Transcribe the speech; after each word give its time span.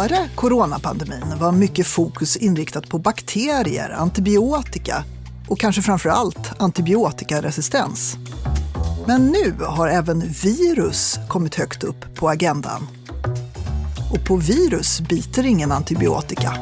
Före 0.00 0.28
coronapandemin 0.34 1.38
var 1.40 1.52
mycket 1.52 1.86
fokus 1.86 2.36
inriktat 2.36 2.88
på 2.88 2.98
bakterier, 2.98 3.90
antibiotika 3.90 5.04
och 5.48 5.58
kanske 5.58 5.82
framför 5.82 6.08
allt 6.08 6.60
antibiotikaresistens. 6.60 8.16
Men 9.06 9.26
nu 9.26 9.54
har 9.64 9.88
även 9.88 10.20
virus 10.20 11.18
kommit 11.28 11.54
högt 11.54 11.84
upp 11.84 12.14
på 12.14 12.28
agendan. 12.28 12.86
Och 14.12 14.26
på 14.28 14.36
virus 14.36 15.00
biter 15.00 15.46
ingen 15.46 15.72
antibiotika. 15.72 16.52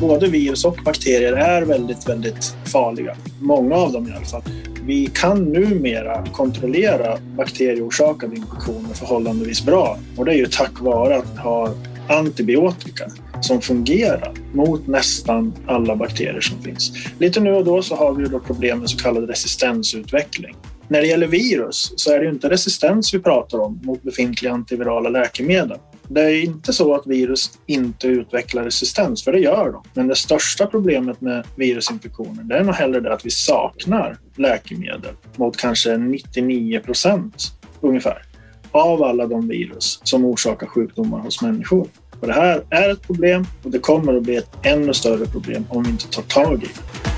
Både 0.00 0.28
virus 0.28 0.64
och 0.64 0.78
bakterier 0.84 1.32
är 1.32 1.62
väldigt, 1.62 2.08
väldigt 2.08 2.54
farliga. 2.64 3.16
Många 3.40 3.74
av 3.74 3.92
dem 3.92 4.08
i 4.08 4.12
alla 4.12 4.26
fall. 4.26 4.42
Vi 4.86 5.06
kan 5.14 5.44
numera 5.44 6.26
kontrollera 6.32 7.18
bakterieorsakade 7.36 8.36
infektioner 8.36 8.94
förhållandevis 8.94 9.64
bra 9.64 9.98
och 10.16 10.24
det 10.24 10.32
är 10.32 10.36
ju 10.36 10.46
tack 10.46 10.80
vare 10.80 11.16
att 11.16 11.34
vi 11.34 11.38
har 11.38 11.70
antibiotika 12.08 13.04
som 13.40 13.60
fungerar 13.60 14.32
mot 14.52 14.86
nästan 14.86 15.52
alla 15.66 15.96
bakterier 15.96 16.40
som 16.40 16.62
finns. 16.62 16.92
Lite 17.18 17.40
nu 17.40 17.52
och 17.52 17.64
då 17.64 17.82
så 17.82 17.94
har 17.94 18.14
vi 18.14 18.28
då 18.28 18.40
problem 18.40 18.78
med 18.78 18.90
så 18.90 18.98
kallad 18.98 19.28
resistensutveckling. 19.28 20.56
När 20.88 21.00
det 21.00 21.06
gäller 21.06 21.26
virus 21.26 21.92
så 21.96 22.12
är 22.12 22.18
det 22.18 22.24
ju 22.24 22.30
inte 22.30 22.50
resistens 22.50 23.14
vi 23.14 23.18
pratar 23.18 23.58
om 23.58 23.80
mot 23.82 24.02
befintliga 24.02 24.52
antivirala 24.52 25.08
läkemedel. 25.08 25.78
Det 26.12 26.20
är 26.20 26.44
inte 26.44 26.72
så 26.72 26.94
att 26.94 27.06
virus 27.06 27.58
inte 27.66 28.06
utvecklar 28.06 28.64
resistens, 28.64 29.24
för 29.24 29.32
det 29.32 29.38
gör 29.38 29.72
de. 29.72 29.82
Men 29.94 30.08
det 30.08 30.14
största 30.14 30.66
problemet 30.66 31.20
med 31.20 31.46
virusinfektioner 31.56 32.42
det 32.42 32.56
är 32.56 32.64
nog 32.64 32.74
hellre 32.74 33.00
det 33.00 33.14
att 33.14 33.26
vi 33.26 33.30
saknar 33.30 34.18
läkemedel 34.36 35.14
mot 35.36 35.56
kanske 35.56 35.96
99 35.96 36.80
procent 36.80 37.52
ungefär 37.80 38.22
av 38.70 39.02
alla 39.02 39.26
de 39.26 39.48
virus 39.48 40.00
som 40.02 40.24
orsakar 40.24 40.66
sjukdomar 40.66 41.18
hos 41.18 41.42
människor. 41.42 41.88
Och 42.20 42.26
det 42.26 42.32
här 42.32 42.64
är 42.70 42.92
ett 42.92 43.02
problem 43.02 43.46
och 43.62 43.70
det 43.70 43.78
kommer 43.78 44.14
att 44.14 44.22
bli 44.22 44.36
ett 44.36 44.50
ännu 44.62 44.94
större 44.94 45.26
problem 45.26 45.66
om 45.68 45.82
vi 45.82 45.90
inte 45.90 46.08
tar 46.08 46.22
tag 46.22 46.62
i 46.62 46.66
det. 46.66 47.10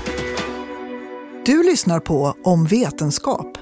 Du 1.45 1.63
lyssnar 1.63 1.99
på 1.99 2.35
Om 2.43 2.65
vetenskap. 2.65 3.52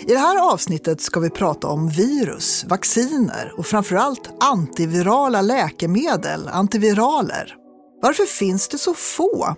I 0.00 0.12
det 0.12 0.18
här 0.18 0.52
avsnittet 0.52 1.00
ska 1.00 1.20
vi 1.20 1.30
prata 1.30 1.66
om 1.68 1.88
virus, 1.88 2.64
vacciner 2.68 3.52
och 3.56 3.66
framförallt 3.66 4.30
antivirala 4.40 5.42
läkemedel, 5.42 6.48
antiviraler. 6.48 7.54
Varför 8.02 8.24
finns 8.24 8.68
det 8.68 8.78
så 8.78 8.94
få? 8.94 9.54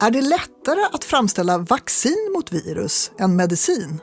Är 0.00 0.10
det 0.10 0.22
lättare 0.22 0.84
att 0.92 1.04
framställa 1.04 1.58
vaccin 1.58 2.32
mot 2.34 2.52
virus 2.52 3.12
än 3.18 3.36
medicin? 3.36 4.00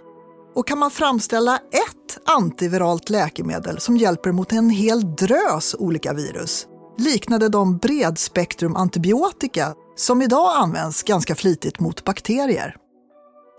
Och 0.55 0.67
kan 0.67 0.79
man 0.79 0.91
framställa 0.91 1.55
ett 1.55 2.19
antiviralt 2.25 3.09
läkemedel 3.09 3.79
som 3.79 3.97
hjälper 3.97 4.31
mot 4.31 4.51
en 4.51 4.69
hel 4.69 5.15
drös 5.15 5.75
olika 5.79 6.13
virus? 6.13 6.67
Liknade 6.97 7.49
de 7.49 7.77
bredspektrumantibiotika 7.77 9.73
som 9.95 10.21
idag 10.21 10.51
används 10.55 11.03
ganska 11.03 11.35
flitigt 11.35 11.79
mot 11.79 12.03
bakterier. 12.03 12.75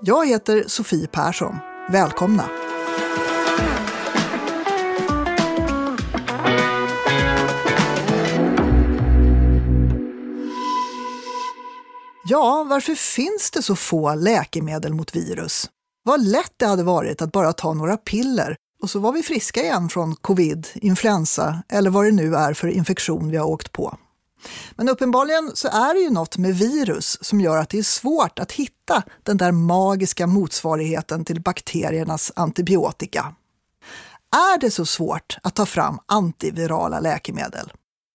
Jag 0.02 0.28
heter 0.28 0.64
Sofie 0.66 1.06
Persson. 1.06 1.54
Välkomna! 1.88 2.48
Ja, 12.28 12.66
varför 12.68 12.94
finns 12.94 13.50
det 13.50 13.62
så 13.62 13.76
få 13.76 14.14
läkemedel 14.14 14.94
mot 14.94 15.16
virus? 15.16 15.70
Vad 16.04 16.26
lätt 16.26 16.52
det 16.56 16.66
hade 16.66 16.82
varit 16.82 17.22
att 17.22 17.32
bara 17.32 17.52
ta 17.52 17.74
några 17.74 17.96
piller 17.96 18.56
och 18.82 18.90
så 18.90 18.98
var 18.98 19.12
vi 19.12 19.22
friska 19.22 19.60
igen 19.60 19.88
från 19.88 20.16
covid, 20.16 20.66
influensa 20.74 21.62
eller 21.68 21.90
vad 21.90 22.04
det 22.04 22.12
nu 22.12 22.34
är 22.34 22.54
för 22.54 22.68
infektion 22.68 23.30
vi 23.30 23.36
har 23.36 23.46
åkt 23.46 23.72
på. 23.72 23.98
Men 24.76 24.88
uppenbarligen 24.88 25.50
så 25.54 25.68
är 25.68 25.94
det 25.94 26.00
ju 26.00 26.10
något 26.10 26.38
med 26.38 26.58
virus 26.58 27.18
som 27.20 27.40
gör 27.40 27.56
att 27.56 27.68
det 27.68 27.78
är 27.78 27.82
svårt 27.82 28.38
att 28.38 28.52
hitta 28.52 29.02
den 29.22 29.36
där 29.36 29.52
magiska 29.52 30.26
motsvarigheten 30.26 31.24
till 31.24 31.40
bakteriernas 31.40 32.32
antibiotika. 32.36 33.34
Är 34.32 34.58
det 34.60 34.70
så 34.70 34.86
svårt 34.86 35.38
att 35.42 35.54
ta 35.54 35.66
fram 35.66 35.98
antivirala 36.06 37.00
läkemedel? 37.00 37.72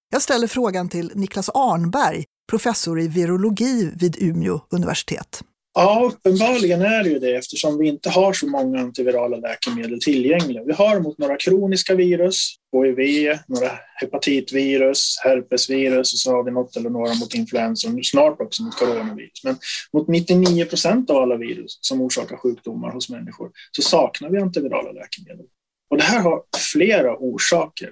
Jag 0.09 0.21
ställer 0.21 0.47
frågan 0.47 0.89
till 0.89 1.11
Niklas 1.15 1.49
Arnberg, 1.49 2.25
professor 2.49 2.99
i 2.99 3.07
virologi 3.07 3.91
vid 3.95 4.15
Umeå 4.19 4.59
universitet. 4.69 5.43
Ja, 5.73 6.11
uppenbarligen 6.13 6.81
är 6.81 7.03
det 7.03 7.09
ju 7.09 7.19
det 7.19 7.35
eftersom 7.35 7.77
vi 7.77 7.87
inte 7.87 8.09
har 8.09 8.33
så 8.33 8.47
många 8.47 8.79
antivirala 8.79 9.37
läkemedel 9.37 10.01
tillgängliga. 10.01 10.63
Vi 10.63 10.73
har 10.73 10.99
mot 10.99 11.17
några 11.17 11.37
kroniska 11.37 11.95
virus, 11.95 12.55
HIV, 12.73 13.37
några 13.47 13.71
hepatitvirus, 14.01 15.15
herpesvirus 15.23 16.13
och 16.13 16.19
så 16.19 16.31
har 16.31 16.43
vi 16.43 16.51
något 16.51 16.75
eller 16.75 16.89
några 16.89 17.13
mot 17.13 17.33
influensa 17.33 17.87
och 17.87 17.93
nu 17.93 18.03
snart 18.03 18.41
också 18.41 18.63
mot 18.63 18.75
coronavirus. 18.75 19.43
Men 19.43 19.57
mot 19.93 20.07
99 20.07 20.65
procent 20.65 21.09
av 21.09 21.17
alla 21.17 21.37
virus 21.37 21.77
som 21.81 22.01
orsakar 22.01 22.37
sjukdomar 22.37 22.91
hos 22.91 23.09
människor 23.09 23.51
så 23.71 23.81
saknar 23.81 24.29
vi 24.29 24.37
antivirala 24.37 24.91
läkemedel. 24.91 25.45
Och 25.89 25.97
det 25.97 26.03
här 26.03 26.21
har 26.21 26.43
flera 26.73 27.17
orsaker. 27.17 27.89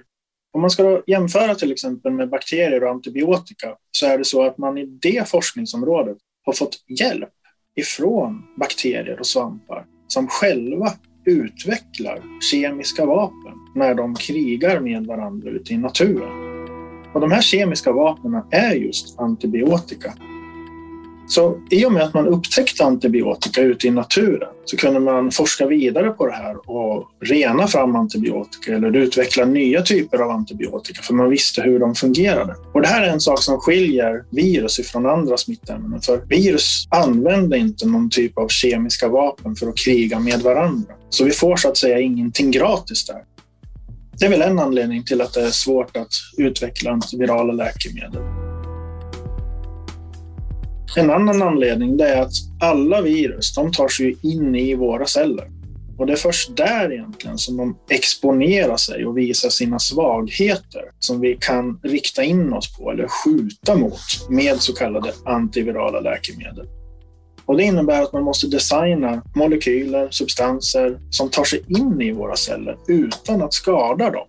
Om 0.52 0.60
man 0.60 0.70
ska 0.70 1.02
jämföra 1.06 1.54
till 1.54 1.72
exempel 1.72 2.12
med 2.12 2.30
bakterier 2.30 2.84
och 2.84 2.90
antibiotika 2.90 3.76
så 3.90 4.06
är 4.06 4.18
det 4.18 4.24
så 4.24 4.42
att 4.42 4.58
man 4.58 4.78
i 4.78 4.86
det 4.86 5.28
forskningsområdet 5.28 6.16
har 6.44 6.52
fått 6.52 6.76
hjälp 7.00 7.30
ifrån 7.76 8.42
bakterier 8.56 9.20
och 9.20 9.26
svampar 9.26 9.86
som 10.08 10.26
själva 10.28 10.92
utvecklar 11.24 12.22
kemiska 12.50 13.06
vapen 13.06 13.54
när 13.74 13.94
de 13.94 14.14
krigar 14.14 14.80
med 14.80 15.06
varandra 15.06 15.50
ute 15.50 15.72
i 15.72 15.76
naturen. 15.76 16.50
Och 17.14 17.20
de 17.20 17.30
här 17.30 17.42
kemiska 17.42 17.92
vapnen 17.92 18.42
är 18.50 18.74
just 18.74 19.20
antibiotika 19.20 20.14
så 21.30 21.58
i 21.70 21.84
och 21.84 21.92
med 21.92 22.02
att 22.02 22.14
man 22.14 22.26
upptäckte 22.26 22.84
antibiotika 22.84 23.60
ute 23.60 23.86
i 23.86 23.90
naturen 23.90 24.48
så 24.64 24.76
kunde 24.76 25.00
man 25.00 25.30
forska 25.30 25.66
vidare 25.66 26.10
på 26.10 26.26
det 26.26 26.32
här 26.32 26.70
och 26.70 27.10
rena 27.20 27.66
fram 27.66 27.96
antibiotika 27.96 28.74
eller 28.74 28.96
utveckla 28.96 29.44
nya 29.44 29.82
typer 29.82 30.18
av 30.18 30.30
antibiotika 30.30 31.02
för 31.02 31.14
man 31.14 31.30
visste 31.30 31.62
hur 31.62 31.78
de 31.78 31.94
fungerade. 31.94 32.54
Och 32.74 32.82
det 32.82 32.88
här 32.88 33.02
är 33.02 33.12
en 33.12 33.20
sak 33.20 33.42
som 33.42 33.58
skiljer 33.58 34.24
virus 34.30 34.78
ifrån 34.78 35.06
andra 35.06 35.36
smittämnen 35.36 36.00
för 36.00 36.16
virus 36.28 36.86
använder 36.90 37.56
inte 37.56 37.86
någon 37.86 38.10
typ 38.10 38.38
av 38.38 38.48
kemiska 38.48 39.08
vapen 39.08 39.56
för 39.56 39.68
att 39.68 39.76
kriga 39.76 40.20
med 40.20 40.40
varandra. 40.40 40.94
Så 41.10 41.24
vi 41.24 41.30
får 41.30 41.56
så 41.56 41.68
att 41.68 41.76
säga 41.76 42.00
ingenting 42.00 42.50
gratis 42.50 43.06
där. 43.06 43.22
Det 44.18 44.26
är 44.26 44.30
väl 44.30 44.42
en 44.42 44.58
anledning 44.58 45.04
till 45.04 45.20
att 45.20 45.34
det 45.34 45.42
är 45.42 45.50
svårt 45.50 45.96
att 45.96 46.12
utveckla 46.38 46.90
antivirala 46.90 47.52
läkemedel. 47.52 48.39
En 50.96 51.10
annan 51.10 51.42
anledning 51.42 52.00
är 52.00 52.22
att 52.22 52.32
alla 52.60 53.00
virus 53.00 53.54
de 53.54 53.72
tar 53.72 53.88
sig 53.88 54.16
in 54.22 54.54
i 54.54 54.74
våra 54.74 55.06
celler. 55.06 55.50
Och 55.98 56.06
det 56.06 56.12
är 56.12 56.16
först 56.16 56.56
där 56.56 56.92
egentligen 56.92 57.38
som 57.38 57.56
de 57.56 57.78
exponerar 57.90 58.76
sig 58.76 59.06
och 59.06 59.18
visar 59.18 59.48
sina 59.48 59.78
svagheter 59.78 60.82
som 60.98 61.20
vi 61.20 61.36
kan 61.40 61.80
rikta 61.82 62.22
in 62.22 62.52
oss 62.52 62.76
på 62.76 62.90
eller 62.90 63.08
skjuta 63.08 63.76
mot 63.76 64.28
med 64.30 64.60
så 64.60 64.74
kallade 64.74 65.12
antivirala 65.24 66.00
läkemedel. 66.00 66.66
Och 67.44 67.56
det 67.56 67.62
innebär 67.62 68.02
att 68.02 68.12
man 68.12 68.22
måste 68.22 68.46
designa 68.46 69.22
molekyler, 69.34 70.10
substanser 70.10 70.98
som 71.10 71.30
tar 71.30 71.44
sig 71.44 71.64
in 71.68 72.02
i 72.02 72.12
våra 72.12 72.36
celler 72.36 72.76
utan 72.88 73.42
att 73.42 73.54
skada 73.54 74.10
dem 74.10 74.26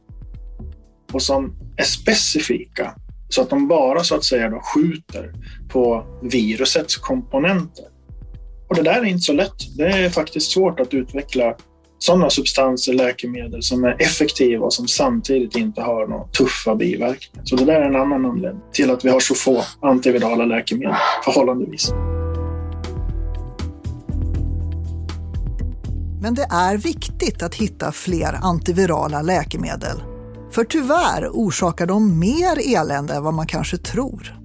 och 1.12 1.22
som 1.22 1.56
är 1.78 1.84
specifika 1.84 2.96
så 3.34 3.42
att 3.42 3.50
de 3.50 3.68
bara 3.68 4.04
så 4.04 4.16
att 4.16 4.24
säga 4.24 4.50
då 4.50 4.62
skjuter 4.76 5.34
på 5.70 6.06
virusets 6.22 6.98
komponenter. 6.98 7.86
Och 8.70 8.76
det 8.76 8.84
där 8.84 9.00
är 9.00 9.06
inte 9.06 9.22
så 9.22 9.34
lätt. 9.34 9.78
Det 9.78 9.88
är 9.88 10.10
faktiskt 10.10 10.52
svårt 10.52 10.80
att 10.80 10.94
utveckla 10.94 11.56
sådana 12.00 12.30
substanser, 12.30 12.94
läkemedel 12.94 13.64
som 13.64 13.84
är 13.84 14.02
effektiva 14.02 14.66
och 14.66 14.74
som 14.74 14.88
samtidigt 14.88 15.56
inte 15.56 15.82
har 15.82 16.08
några 16.08 16.24
tuffa 16.24 16.76
biverkningar. 16.76 17.46
Så 17.46 17.56
det 17.56 17.66
där 17.66 17.82
är 17.82 17.86
en 17.86 17.96
annan 17.96 18.26
anledning 18.26 18.62
till 18.72 18.92
att 18.92 19.06
vi 19.06 19.10
har 19.10 19.20
så 19.20 19.36
få 19.36 19.64
antivirala 19.82 20.46
läkemedel 20.46 20.96
förhållandevis. 21.26 21.92
Men 26.22 26.36
det 26.36 26.48
är 26.52 26.78
viktigt 26.78 27.44
att 27.44 27.56
hitta 27.56 27.92
fler 27.92 28.40
antivirala 28.42 29.22
läkemedel 29.22 30.11
för 30.52 30.64
tyvärr 30.64 31.30
orsakar 31.34 31.86
de 31.86 32.20
mer 32.20 32.78
elände 32.78 33.14
än 33.14 33.24
vad 33.24 33.34
man 33.34 33.48
kanske 33.48 33.78
tror. 33.78 34.38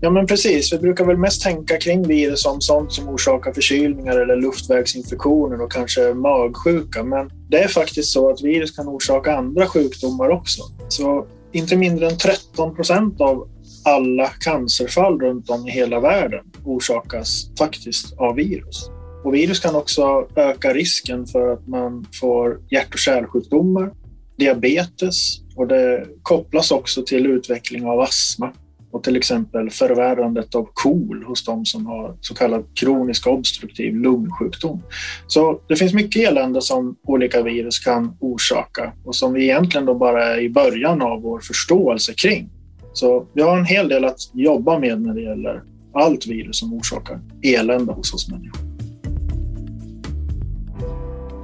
Ja, 0.00 0.10
men 0.10 0.26
precis. 0.26 0.72
Vi 0.72 0.78
brukar 0.78 1.04
väl 1.04 1.16
mest 1.16 1.42
tänka 1.42 1.76
kring 1.76 2.08
virus 2.08 2.42
som 2.42 2.60
sånt 2.60 2.92
som 2.92 3.08
orsakar 3.08 3.52
förkylningar 3.52 4.16
eller 4.16 4.36
luftvägsinfektioner 4.36 5.62
och 5.62 5.72
kanske 5.72 6.14
magsjuka. 6.14 7.02
Men 7.02 7.30
det 7.48 7.62
är 7.62 7.68
faktiskt 7.68 8.12
så 8.12 8.30
att 8.30 8.42
virus 8.42 8.76
kan 8.76 8.88
orsaka 8.88 9.36
andra 9.36 9.66
sjukdomar 9.66 10.28
också. 10.28 10.62
Så 10.88 11.26
inte 11.52 11.76
mindre 11.76 12.06
än 12.06 12.18
13 12.18 12.74
procent 12.74 13.20
av 13.20 13.48
alla 13.84 14.26
cancerfall 14.26 15.20
runt 15.20 15.50
om 15.50 15.68
i 15.68 15.70
hela 15.70 16.00
världen 16.00 16.44
orsakas 16.64 17.50
faktiskt 17.58 18.18
av 18.18 18.34
virus. 18.34 18.90
Och 19.24 19.34
virus 19.34 19.60
kan 19.60 19.74
också 19.74 20.28
öka 20.36 20.74
risken 20.74 21.26
för 21.26 21.52
att 21.52 21.68
man 21.68 22.06
får 22.20 22.58
hjärt 22.70 22.94
och 22.94 22.98
kärlsjukdomar, 22.98 23.92
diabetes 24.36 25.40
Och 25.56 25.68
det 25.68 26.06
kopplas 26.22 26.70
också 26.70 27.02
till 27.02 27.26
utveckling 27.26 27.86
av 27.86 28.00
astma 28.00 28.52
och 28.90 29.02
till 29.02 29.16
exempel 29.16 29.70
förvärrandet 29.70 30.54
av 30.54 30.68
KOL 30.74 31.24
hos 31.26 31.44
de 31.44 31.64
som 31.64 31.86
har 31.86 32.16
så 32.20 32.34
kallad 32.34 32.64
kronisk 32.74 33.26
obstruktiv 33.26 33.96
lungsjukdom. 33.96 34.82
Så 35.26 35.60
det 35.68 35.76
finns 35.76 35.94
mycket 35.94 36.28
elände 36.28 36.62
som 36.62 36.96
olika 37.06 37.42
virus 37.42 37.78
kan 37.78 38.16
orsaka 38.20 38.92
och 39.04 39.16
som 39.16 39.32
vi 39.32 39.44
egentligen 39.44 39.86
då 39.86 39.94
bara 39.94 40.24
är 40.24 40.40
i 40.40 40.50
början 40.50 41.02
av 41.02 41.22
vår 41.22 41.40
förståelse 41.40 42.12
kring. 42.12 42.50
Så 42.92 43.26
vi 43.34 43.42
har 43.42 43.58
en 43.58 43.64
hel 43.64 43.88
del 43.88 44.04
att 44.04 44.18
jobba 44.32 44.78
med 44.78 45.00
när 45.00 45.14
det 45.14 45.22
gäller 45.22 45.62
allt 45.94 46.26
virus 46.26 46.58
som 46.58 46.74
orsakar 46.74 47.20
elände 47.42 47.92
hos 47.92 48.14
oss 48.14 48.30
människor. 48.30 48.65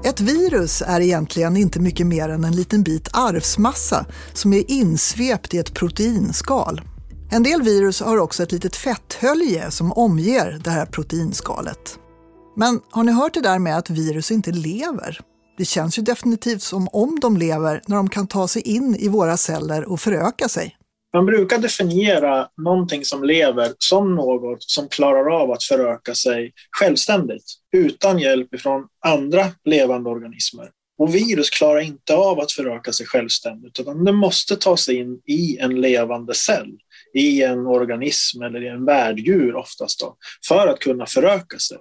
Ett 0.04 0.20
virus 0.20 0.82
är 0.86 1.00
egentligen 1.00 1.56
inte 1.56 1.80
mycket 1.80 2.06
mer 2.06 2.28
än 2.28 2.44
en 2.44 2.56
liten 2.56 2.82
bit 2.82 3.08
arvsmassa 3.12 4.06
som 4.32 4.52
är 4.52 4.70
insvept 4.70 5.54
i 5.54 5.58
ett 5.58 5.74
proteinskal. 5.74 6.80
En 7.30 7.42
del 7.42 7.62
virus 7.62 8.00
har 8.00 8.16
också 8.16 8.42
ett 8.42 8.52
litet 8.52 8.76
fetthölje 8.76 9.70
som 9.70 9.92
omger 9.92 10.60
det 10.64 10.70
här 10.70 10.86
proteinskalet. 10.86 11.98
Men 12.56 12.80
har 12.90 13.04
ni 13.04 13.12
hört 13.12 13.34
det 13.34 13.40
där 13.40 13.58
med 13.58 13.78
att 13.78 13.90
virus 13.90 14.30
inte 14.30 14.52
lever? 14.52 15.20
Det 15.58 15.64
känns 15.64 15.98
ju 15.98 16.02
definitivt 16.02 16.62
som 16.62 16.88
om 16.92 17.20
de 17.20 17.36
lever 17.36 17.82
när 17.86 17.96
de 17.96 18.08
kan 18.08 18.26
ta 18.26 18.48
sig 18.48 18.62
in 18.62 18.96
i 18.96 19.08
våra 19.08 19.36
celler 19.36 19.84
och 19.84 20.00
föröka 20.00 20.48
sig. 20.48 20.76
Man 21.14 21.26
brukar 21.26 21.58
definiera 21.58 22.48
någonting 22.56 23.04
som 23.04 23.24
lever 23.24 23.72
som 23.78 24.14
något 24.14 24.62
som 24.62 24.88
klarar 24.88 25.42
av 25.42 25.50
att 25.50 25.64
föröka 25.64 26.14
sig 26.14 26.52
självständigt 26.70 27.44
utan 27.72 28.18
hjälp 28.18 28.60
från 28.60 28.86
andra 29.06 29.46
levande 29.64 30.10
organismer. 30.10 30.70
Och 30.98 31.14
virus 31.14 31.50
klarar 31.50 31.80
inte 31.80 32.14
av 32.14 32.40
att 32.40 32.52
föröka 32.52 32.92
sig 32.92 33.06
självständigt 33.06 33.80
utan 33.80 34.04
det 34.04 34.12
måste 34.12 34.56
ta 34.56 34.76
sig 34.76 34.96
in 34.96 35.20
i 35.26 35.58
en 35.58 35.80
levande 35.80 36.34
cell, 36.34 36.78
i 37.14 37.42
en 37.42 37.66
organism 37.66 38.42
eller 38.42 38.62
i 38.62 38.68
en 38.68 38.84
värddjur 38.84 39.54
oftast 39.54 40.00
då, 40.00 40.16
för 40.48 40.66
att 40.66 40.78
kunna 40.78 41.06
föröka 41.06 41.58
sig. 41.58 41.78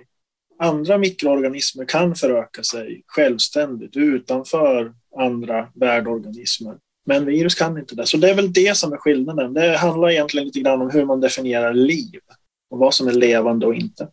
Andra 0.59 0.97
mikroorganismer 0.97 1.85
kan 1.85 2.15
föröka 2.15 2.63
sig 2.63 3.03
självständigt 3.07 3.97
utanför 3.97 4.93
andra 5.19 5.67
värdorganismer. 5.75 6.75
Men 7.11 7.25
virus 7.25 7.55
kan 7.55 7.77
inte 7.77 7.95
det. 7.95 8.05
Så 8.05 8.17
det 8.17 8.29
är 8.29 8.35
väl 8.35 8.53
det 8.53 8.77
som 8.77 8.93
är 8.93 8.97
skillnaden. 8.97 9.53
Det 9.53 9.77
handlar 9.77 10.11
egentligen 10.11 10.47
lite 10.47 10.59
grann 10.59 10.81
om 10.81 10.89
hur 10.89 11.05
man 11.05 11.19
definierar 11.19 11.73
liv 11.73 12.19
och 12.71 12.79
vad 12.79 12.93
som 12.93 13.07
är 13.07 13.11
levande 13.11 13.65
och 13.65 13.75
inte. 13.75 14.07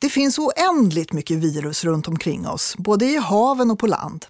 Det 0.00 0.08
finns 0.08 0.38
oändligt 0.38 1.12
mycket 1.12 1.36
virus 1.36 1.84
runt 1.84 2.08
omkring 2.08 2.48
oss, 2.48 2.74
både 2.78 3.06
i 3.06 3.16
haven 3.16 3.70
och 3.70 3.78
på 3.78 3.86
land. 3.86 4.26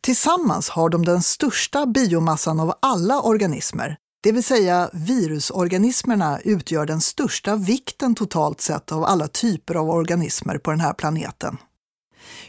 Tillsammans 0.00 0.68
har 0.68 0.88
de 0.88 1.04
den 1.04 1.22
största 1.22 1.86
biomassan 1.86 2.60
av 2.60 2.74
alla 2.80 3.20
organismer, 3.20 3.96
det 4.22 4.32
vill 4.32 4.44
säga 4.44 4.90
virusorganismerna 4.92 6.40
utgör 6.44 6.86
den 6.86 7.00
största 7.00 7.56
vikten 7.56 8.14
totalt 8.14 8.60
sett 8.60 8.92
av 8.92 9.04
alla 9.04 9.28
typer 9.28 9.74
av 9.74 9.90
organismer 9.90 10.58
på 10.58 10.70
den 10.70 10.80
här 10.80 10.92
planeten. 10.92 11.56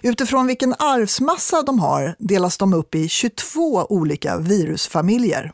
Utifrån 0.02 0.48
vilken 0.48 0.76
arvsmassa 0.80 1.62
de 1.62 1.80
har 1.80 2.16
delas 2.20 2.58
de 2.58 2.74
upp 2.74 2.96
i 2.96 3.08
22 3.08 3.86
olika 3.90 4.38
virusfamiljer. 4.38 5.52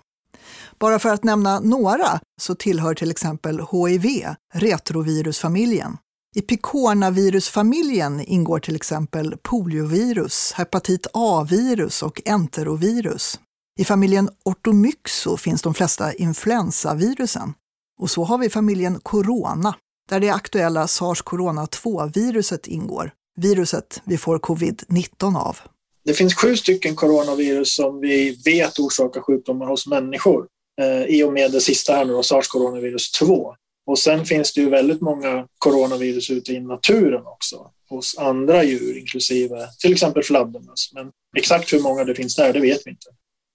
Bara 0.80 1.00
för 1.00 1.10
att 1.10 1.24
nämna 1.24 1.60
några 1.60 2.20
så 2.42 2.56
tillhör 2.56 2.94
till 2.94 3.12
exempel 3.12 3.60
HIV 3.60 4.26
retrovirusfamiljen. 4.54 5.98
I 6.36 6.42
picornavirusfamiljen 6.42 8.22
ingår 8.22 8.60
till 8.60 8.76
exempel 8.76 9.36
poliovirus, 9.42 10.54
hepatit 10.56 11.08
A-virus 11.14 12.04
och 12.04 12.22
enterovirus. 12.26 13.40
I 13.80 13.86
familjen 13.86 14.30
Ortomyxo 14.46 15.38
finns 15.38 15.62
de 15.62 15.74
flesta 15.74 16.14
influensavirusen. 16.14 17.54
Och 18.00 18.10
så 18.10 18.24
har 18.24 18.38
vi 18.38 18.50
familjen 18.50 19.00
Corona, 19.00 19.76
där 20.10 20.20
det 20.20 20.30
aktuella 20.30 20.88
sars-corona-2-viruset 20.88 22.68
ingår 22.68 23.12
viruset 23.38 24.02
vi 24.06 24.18
får 24.18 24.40
covid-19 24.40 25.38
av. 25.38 25.58
Det 26.06 26.14
finns 26.14 26.36
sju 26.36 26.58
stycken 26.58 26.96
coronavirus 26.96 27.76
som 27.76 28.00
vi 28.00 28.38
vet 28.46 28.80
orsakar 28.80 29.22
sjukdomar 29.22 29.66
hos 29.66 29.88
människor 29.88 30.48
eh, 30.82 31.04
i 31.04 31.24
och 31.24 31.34
med 31.34 31.52
det 31.52 31.62
sista 31.62 31.94
här 31.94 32.06
nu, 32.06 32.24
sars-coronavirus 32.24 33.12
2. 33.12 33.56
Och 33.88 34.00
sen 34.00 34.26
finns 34.26 34.54
det 34.54 34.62
ju 34.62 34.70
väldigt 34.70 35.02
många 35.02 35.48
coronavirus 35.58 36.30
ute 36.30 36.54
i 36.54 36.60
naturen 36.60 37.26
också 37.26 37.72
hos 37.90 38.18
andra 38.18 38.64
djur, 38.64 38.98
inklusive 38.98 39.68
till 39.80 39.94
exempel 39.94 40.24
fladdermöss. 40.24 40.92
Men 40.94 41.12
exakt 41.38 41.74
hur 41.74 41.80
många 41.80 42.04
det 42.04 42.16
finns 42.16 42.36
där, 42.36 42.54
det 42.54 42.60
vet 42.60 42.82
vi 42.86 42.92
inte. 42.92 43.08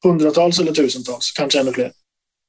Hundratals 0.05 0.61
eller 0.61 0.73
tusentals, 0.73 1.33
kanske 1.37 1.61
ännu 1.61 1.73
fler. 1.73 1.93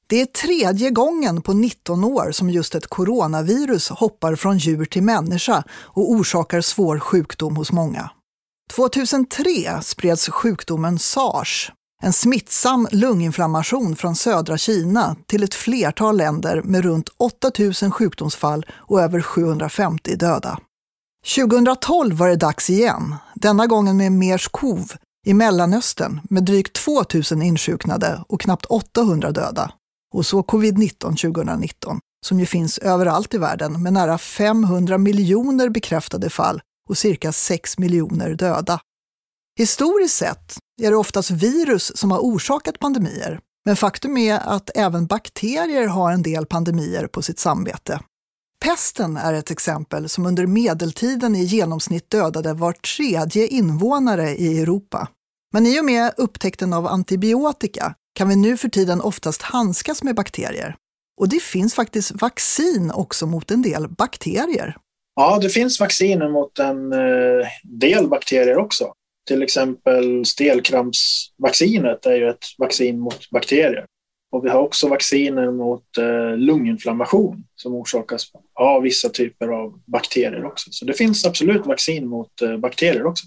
Det 0.08 0.22
är 0.22 0.26
tredje 0.26 0.90
gången 0.90 1.42
på 1.42 1.54
19 1.54 2.04
år 2.04 2.32
som 2.32 2.50
just 2.50 2.76
ett 2.76 2.88
coronavirus 2.88 3.90
hoppar 3.90 4.36
från 4.36 4.58
djur 4.58 4.86
till 4.86 5.04
människa 5.04 5.64
och 5.72 6.12
orsakar 6.12 6.62
svår 6.62 7.00
sjukdom 7.00 7.56
hos 7.56 7.72
många. 7.72 8.10
2003 8.76 9.82
spreds 9.82 10.30
sjukdomen 10.30 11.00
sars, 11.00 11.72
en 12.04 12.14
smittsam 12.14 12.88
lunginflammation 12.92 13.96
från 13.96 14.16
södra 14.16 14.58
Kina 14.58 15.16
till 15.26 15.44
ett 15.44 15.54
flertal 15.54 16.18
länder 16.18 16.62
med 16.62 16.84
runt 16.84 17.10
8000 17.18 17.92
sjukdomsfall 17.92 18.66
och 18.72 19.02
över 19.02 19.22
750 19.22 20.16
döda. 20.16 20.60
2012 21.36 22.16
var 22.16 22.28
det 22.28 22.36
dags 22.36 22.70
igen, 22.70 23.16
denna 23.36 23.68
gången 23.68 23.98
med 23.98 24.12
Mers-Kov 24.12 24.94
i 25.26 25.34
Mellanöstern 25.34 26.22
med 26.30 26.44
drygt 26.44 26.74
2000 26.74 27.42
insjuknade 27.42 28.24
och 28.28 28.42
knappt 28.42 28.66
800 28.66 29.32
döda 29.32 29.72
och 30.14 30.26
så 30.26 30.42
covid-19 30.42 31.34
2019, 31.34 32.00
som 32.26 32.40
ju 32.40 32.46
finns 32.46 32.78
överallt 32.78 33.34
i 33.34 33.38
världen 33.38 33.84
med 33.84 33.94
nära 33.94 34.18
500 34.18 34.98
miljoner 34.98 35.70
bekräftade 35.70 36.30
fall 36.30 36.62
och 36.90 36.98
cirka 36.98 37.32
6 37.32 37.78
miljoner 37.78 38.36
döda. 38.36 38.80
Historiskt 39.58 40.16
sett 40.16 40.58
är 40.82 40.92
det 40.92 40.98
oftast 40.98 41.32
virus 41.32 41.98
som 41.98 42.12
har 42.12 42.20
orsakat 42.20 42.80
pandemier, 42.80 43.40
men 43.66 43.76
faktum 43.76 44.18
är 44.18 44.40
att 44.40 44.70
även 44.76 45.06
bakterier 45.06 45.88
har 45.88 46.12
en 46.12 46.24
del 46.24 46.46
pandemier 46.46 47.08
på 47.08 47.22
sitt 47.22 47.40
samvete. 47.40 48.00
Pesten 48.64 49.18
är 49.18 49.34
ett 49.34 49.52
exempel 49.52 50.10
som 50.10 50.26
under 50.26 50.46
medeltiden 50.46 51.36
i 51.36 51.44
genomsnitt 51.44 52.10
dödade 52.10 52.54
var 52.54 52.74
tredje 52.74 53.48
invånare 53.48 54.36
i 54.36 54.62
Europa. 54.62 55.08
Men 55.54 55.66
i 55.66 55.80
och 55.80 55.86
med 55.86 56.14
upptäckten 56.18 56.74
av 56.74 56.88
antibiotika 56.88 57.96
kan 58.14 58.30
vi 58.30 58.36
nu 58.36 58.58
för 58.58 58.70
tiden 58.70 59.02
oftast 59.02 59.42
handskas 59.42 60.04
med 60.04 60.16
bakterier. 60.16 60.76
Och 61.18 61.30
det 61.30 61.44
finns 61.44 61.74
faktiskt 61.74 62.12
vaccin 62.22 62.92
också 62.92 63.26
mot 63.26 63.52
en 63.52 63.62
del 63.62 63.88
bakterier. 63.90 64.78
Ja, 65.16 65.40
det 65.42 65.50
finns 65.50 65.80
vacciner 65.80 66.30
mot 66.30 66.60
en 66.60 66.94
eh, 66.94 67.48
del 67.64 68.08
bakterier 68.08 68.58
också. 68.58 68.94
Till 69.28 69.44
exempel 69.44 70.26
stelkrampsvaccinet 70.26 72.06
är 72.06 72.16
ju 72.16 72.30
ett 72.30 72.46
vaccin 72.58 73.00
mot 73.00 73.30
bakterier. 73.30 73.86
Och 74.32 74.46
vi 74.46 74.50
har 74.50 74.60
också 74.60 74.88
vacciner 74.88 75.52
mot 75.52 75.98
eh, 75.98 76.38
lunginflammation 76.38 77.44
som 77.56 77.74
orsakas 77.74 78.26
av 78.60 78.82
vissa 78.82 79.10
typer 79.10 79.48
av 79.48 79.82
bakterier 79.86 80.46
också. 80.46 80.72
Så 80.72 80.86
det 80.86 80.94
finns 80.94 81.26
absolut 81.26 81.66
vaccin 81.66 82.08
mot 82.08 82.42
eh, 82.42 82.58
bakterier 82.58 83.06
också. 83.06 83.26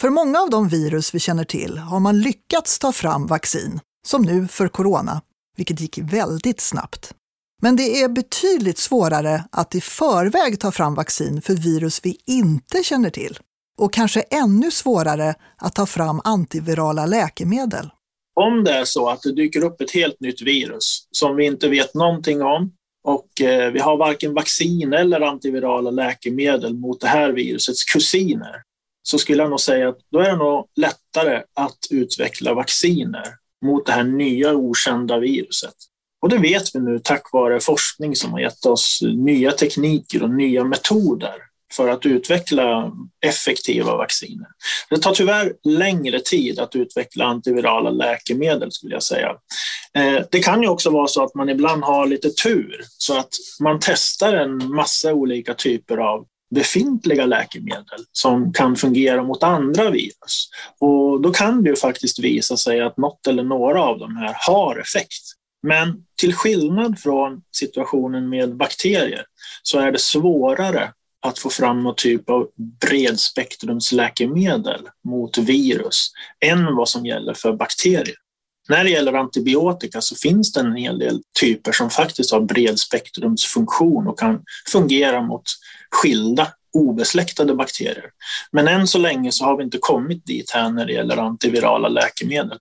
För 0.00 0.10
många 0.10 0.38
av 0.38 0.50
de 0.50 0.68
virus 0.68 1.14
vi 1.14 1.18
känner 1.18 1.44
till 1.44 1.78
har 1.78 2.00
man 2.00 2.20
lyckats 2.20 2.78
ta 2.78 2.92
fram 2.92 3.26
vaccin 3.26 3.80
som 4.06 4.22
nu 4.22 4.48
för 4.48 4.68
corona, 4.68 5.22
vilket 5.56 5.80
gick 5.80 5.98
väldigt 5.98 6.60
snabbt. 6.60 7.14
Men 7.62 7.76
det 7.76 8.02
är 8.02 8.08
betydligt 8.08 8.78
svårare 8.78 9.44
att 9.52 9.74
i 9.74 9.80
förväg 9.80 10.60
ta 10.60 10.72
fram 10.72 10.94
vaccin 10.94 11.42
för 11.42 11.54
virus 11.54 12.00
vi 12.02 12.16
inte 12.26 12.82
känner 12.82 13.10
till. 13.10 13.38
Och 13.78 13.92
kanske 13.92 14.20
ännu 14.20 14.70
svårare 14.70 15.34
att 15.56 15.74
ta 15.74 15.86
fram 15.86 16.20
antivirala 16.24 17.06
läkemedel. 17.06 17.90
Om 18.34 18.64
det 18.64 18.72
är 18.72 18.84
så 18.84 19.08
att 19.08 19.22
det 19.22 19.32
dyker 19.32 19.64
upp 19.64 19.80
ett 19.80 19.90
helt 19.90 20.20
nytt 20.20 20.42
virus 20.42 21.08
som 21.10 21.36
vi 21.36 21.46
inte 21.46 21.68
vet 21.68 21.94
någonting 21.94 22.42
om 22.42 22.72
och 23.04 23.40
eh, 23.40 23.72
vi 23.72 23.78
har 23.78 23.96
varken 23.96 24.34
vaccin 24.34 24.92
eller 24.92 25.20
antivirala 25.20 25.90
läkemedel 25.90 26.74
mot 26.74 27.00
det 27.00 27.06
här 27.06 27.32
virusets 27.32 27.84
kusiner 27.84 28.62
så 29.02 29.18
skulle 29.18 29.42
jag 29.42 29.50
nog 29.50 29.60
säga 29.60 29.88
att 29.88 29.98
då 30.12 30.18
är 30.18 30.30
det 30.30 30.36
nog 30.36 30.68
lättare 30.76 31.42
att 31.54 31.78
utveckla 31.90 32.54
vacciner 32.54 33.41
mot 33.62 33.86
det 33.86 33.92
här 33.92 34.04
nya 34.04 34.54
okända 34.54 35.18
viruset. 35.18 35.74
Och 36.22 36.28
det 36.28 36.38
vet 36.38 36.74
vi 36.74 36.80
nu 36.80 36.98
tack 36.98 37.32
vare 37.32 37.60
forskning 37.60 38.16
som 38.16 38.32
har 38.32 38.40
gett 38.40 38.66
oss 38.66 39.00
nya 39.02 39.52
tekniker 39.52 40.22
och 40.22 40.30
nya 40.30 40.64
metoder 40.64 41.34
för 41.72 41.88
att 41.88 42.06
utveckla 42.06 42.92
effektiva 43.26 43.96
vacciner. 43.96 44.46
Det 44.90 44.98
tar 44.98 45.12
tyvärr 45.12 45.52
längre 45.64 46.20
tid 46.20 46.58
att 46.58 46.76
utveckla 46.76 47.24
antivirala 47.24 47.90
läkemedel 47.90 48.72
skulle 48.72 48.94
jag 48.94 49.02
säga. 49.02 49.36
Eh, 49.94 50.22
det 50.30 50.38
kan 50.38 50.62
ju 50.62 50.68
också 50.68 50.90
vara 50.90 51.06
så 51.06 51.24
att 51.24 51.34
man 51.34 51.48
ibland 51.48 51.84
har 51.84 52.06
lite 52.06 52.30
tur 52.30 52.84
så 52.98 53.18
att 53.18 53.30
man 53.60 53.78
testar 53.80 54.32
en 54.32 54.74
massa 54.74 55.12
olika 55.12 55.54
typer 55.54 55.96
av 55.96 56.26
befintliga 56.54 57.26
läkemedel 57.26 58.00
som 58.12 58.52
kan 58.52 58.76
fungera 58.76 59.22
mot 59.22 59.42
andra 59.42 59.90
virus. 59.90 60.48
Och 60.78 61.20
då 61.20 61.30
kan 61.30 61.62
det 61.62 61.70
ju 61.70 61.76
faktiskt 61.76 62.18
visa 62.18 62.56
sig 62.56 62.80
att 62.80 62.96
något 62.96 63.26
eller 63.26 63.42
några 63.42 63.82
av 63.82 63.98
de 63.98 64.16
här 64.16 64.36
har 64.46 64.76
effekt. 64.76 65.22
Men 65.62 66.04
till 66.20 66.34
skillnad 66.34 66.98
från 66.98 67.42
situationen 67.52 68.28
med 68.28 68.56
bakterier 68.56 69.24
så 69.62 69.78
är 69.78 69.92
det 69.92 69.98
svårare 69.98 70.92
att 71.26 71.38
få 71.38 71.50
fram 71.50 71.82
någon 71.82 71.94
typ 71.96 72.30
av 72.30 72.48
bredspektrumsläkemedel 72.80 74.88
mot 75.04 75.38
virus 75.38 76.10
än 76.44 76.76
vad 76.76 76.88
som 76.88 77.06
gäller 77.06 77.34
för 77.34 77.52
bakterier. 77.52 78.16
När 78.68 78.84
det 78.84 78.90
gäller 78.90 79.12
antibiotika 79.12 80.00
så 80.00 80.16
finns 80.16 80.52
det 80.52 80.60
en 80.60 80.76
hel 80.76 80.98
del 80.98 81.20
typer 81.40 81.72
som 81.72 81.90
faktiskt 81.90 82.32
har 82.32 82.40
bredspektrumsfunktion 82.40 84.06
och 84.06 84.18
kan 84.18 84.42
fungera 84.72 85.22
mot 85.22 85.42
skilda 85.90 86.48
obesläktade 86.72 87.54
bakterier. 87.54 88.10
Men 88.52 88.68
än 88.68 88.86
så 88.86 88.98
länge 88.98 89.32
så 89.32 89.44
har 89.44 89.56
vi 89.56 89.64
inte 89.64 89.78
kommit 89.80 90.26
dit 90.26 90.50
här 90.50 90.70
när 90.70 90.86
det 90.86 90.92
gäller 90.92 91.16
antivirala 91.16 91.88
läkemedel. 91.88 92.58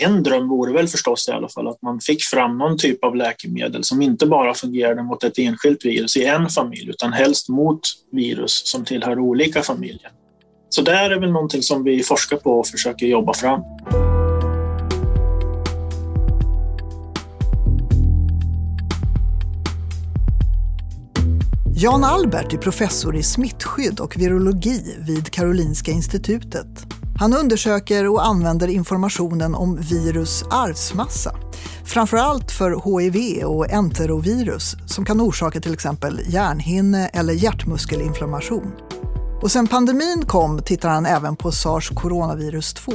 En 0.00 0.22
dröm 0.22 0.48
vore 0.48 0.72
väl 0.72 0.88
förstås 0.88 1.28
i 1.28 1.32
alla 1.32 1.48
fall 1.48 1.68
att 1.68 1.82
man 1.82 2.00
fick 2.00 2.22
fram 2.22 2.58
någon 2.58 2.78
typ 2.78 3.04
av 3.04 3.16
läkemedel 3.16 3.84
som 3.84 4.02
inte 4.02 4.26
bara 4.26 4.54
fungerade 4.54 5.02
mot 5.02 5.24
ett 5.24 5.38
enskilt 5.38 5.84
virus 5.84 6.16
i 6.16 6.24
en 6.24 6.48
familj 6.48 6.90
utan 6.90 7.12
helst 7.12 7.48
mot 7.48 7.80
virus 8.12 8.62
som 8.64 8.84
tillhör 8.84 9.18
olika 9.18 9.62
familjer. 9.62 10.10
Så 10.68 10.82
det 10.82 10.92
är 10.92 11.20
väl 11.20 11.32
någonting 11.32 11.62
som 11.62 11.84
vi 11.84 12.02
forskar 12.02 12.36
på 12.36 12.58
och 12.58 12.66
försöker 12.66 13.06
jobba 13.06 13.34
fram. 13.34 13.62
Jan 21.82 22.04
Albert 22.04 22.52
är 22.52 22.58
professor 22.58 23.16
i 23.16 23.22
smittskydd 23.22 24.00
och 24.00 24.16
virologi 24.16 24.96
vid 25.06 25.30
Karolinska 25.30 25.90
institutet. 25.90 26.66
Han 27.18 27.34
undersöker 27.34 28.08
och 28.08 28.26
använder 28.26 28.68
informationen 28.68 29.54
om 29.54 29.76
virus 29.76 30.44
arvsmassa. 30.50 31.34
Framförallt 31.84 32.50
för 32.50 33.00
HIV 33.00 33.44
och 33.44 33.70
enterovirus 33.70 34.76
som 34.86 35.04
kan 35.04 35.20
orsaka 35.20 35.60
till 35.60 35.72
exempel 35.72 36.20
hjärnhinne 36.26 37.08
eller 37.08 37.32
hjärtmuskelinflammation. 37.32 38.72
Och 39.42 39.50
sen 39.50 39.66
pandemin 39.66 40.24
kom 40.26 40.62
tittar 40.62 40.88
han 40.88 41.06
även 41.06 41.36
på 41.36 41.52
sars 41.52 41.90
coronavirus 41.90 42.74
2. 42.74 42.92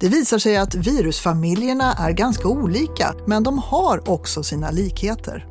Det 0.00 0.08
visar 0.08 0.38
sig 0.38 0.56
att 0.56 0.74
virusfamiljerna 0.74 1.92
är 1.92 2.10
ganska 2.10 2.48
olika, 2.48 3.14
men 3.26 3.42
de 3.42 3.58
har 3.58 4.10
också 4.10 4.42
sina 4.42 4.70
likheter. 4.70 5.49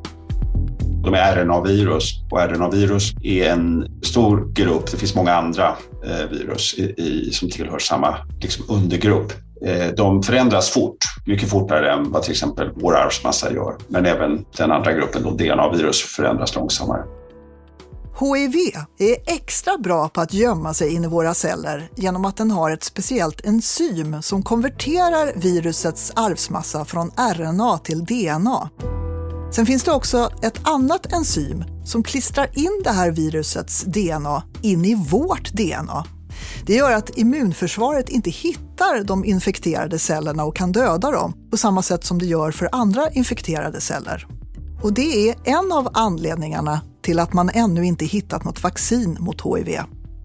De 1.04 1.14
är 1.14 1.36
RNA-virus 1.36 2.24
och 2.32 2.40
RNA-virus 2.40 3.14
är 3.24 3.50
en 3.50 3.88
stor 4.04 4.54
grupp. 4.54 4.92
Det 4.92 4.98
finns 4.98 5.16
många 5.16 5.34
andra 5.34 5.76
eh, 6.06 6.30
virus 6.30 6.74
i, 6.78 6.82
i, 6.82 7.32
som 7.34 7.50
tillhör 7.50 7.80
samma 7.80 8.16
liksom, 8.42 8.66
undergrupp. 8.70 9.34
Eh, 9.66 9.88
de 9.98 10.24
förändras 10.24 10.70
fort, 10.70 10.98
mycket 11.26 11.50
fortare 11.50 11.92
än 11.94 12.12
vad 12.12 12.24
till 12.24 12.32
exempel 12.32 12.70
vår 12.76 12.96
arvsmassa 12.96 13.54
gör. 13.54 13.76
Men 13.88 14.06
även 14.06 14.46
den 14.58 14.72
andra 14.72 14.94
gruppen, 14.94 15.38
DNA-virus, 15.38 16.02
förändras 16.02 16.56
långsammare. 16.56 17.04
HIV 18.20 18.56
är 18.98 19.34
extra 19.34 19.78
bra 19.78 20.10
på 20.10 20.22
att 20.22 20.34
gömma 20.34 20.74
sig 20.74 20.94
in 20.94 21.04
i 21.04 21.08
våra 21.08 21.34
celler 21.34 21.90
genom 21.96 22.26
att 22.26 22.38
den 22.38 22.52
har 22.52 22.72
ett 22.72 22.84
speciellt 22.84 23.46
enzym 23.46 24.22
som 24.22 24.44
konverterar 24.44 25.40
virusets 25.40 26.12
arvsmassa 26.16 26.86
från 26.86 27.12
RNA 27.36 27.78
till 27.78 28.06
DNA. 28.06 28.70
Sen 29.52 29.66
finns 29.66 29.84
det 29.84 29.92
också 29.92 30.30
ett 30.42 30.60
annat 30.64 31.14
enzym 31.14 31.64
som 31.86 32.04
klistrar 32.04 32.50
in 32.54 32.82
det 32.84 32.92
här 32.92 33.12
virusets 33.12 33.84
DNA 33.84 34.44
in 34.62 34.86
i 34.86 34.96
vårt 34.96 35.52
DNA. 35.52 36.06
Det 36.66 36.76
gör 36.76 36.92
att 36.92 37.18
immunförsvaret 37.18 38.10
inte 38.10 38.30
hittar 38.30 39.04
de 39.04 39.26
infekterade 39.26 40.00
cellerna 40.00 40.44
och 40.44 40.56
kan 40.56 40.72
döda 40.72 41.12
dem 41.12 41.34
på 41.52 41.58
samma 41.58 41.82
sätt 41.82 42.04
som 42.04 42.20
det 42.20 42.26
gör 42.26 42.52
för 42.52 42.70
andra 42.72 43.10
infekterade 43.10 43.82
celler. 43.82 44.28
Och 44.82 44.94
det 44.94 45.30
är 45.30 45.36
en 45.44 45.72
av 45.72 45.90
anledningarna 45.94 46.82
till 47.02 47.20
att 47.20 47.34
man 47.34 47.50
ännu 47.54 47.86
inte 47.86 48.06
hittat 48.06 48.44
något 48.44 48.64
vaccin 48.64 49.18
mot 49.20 49.42
HIV. 49.42 49.80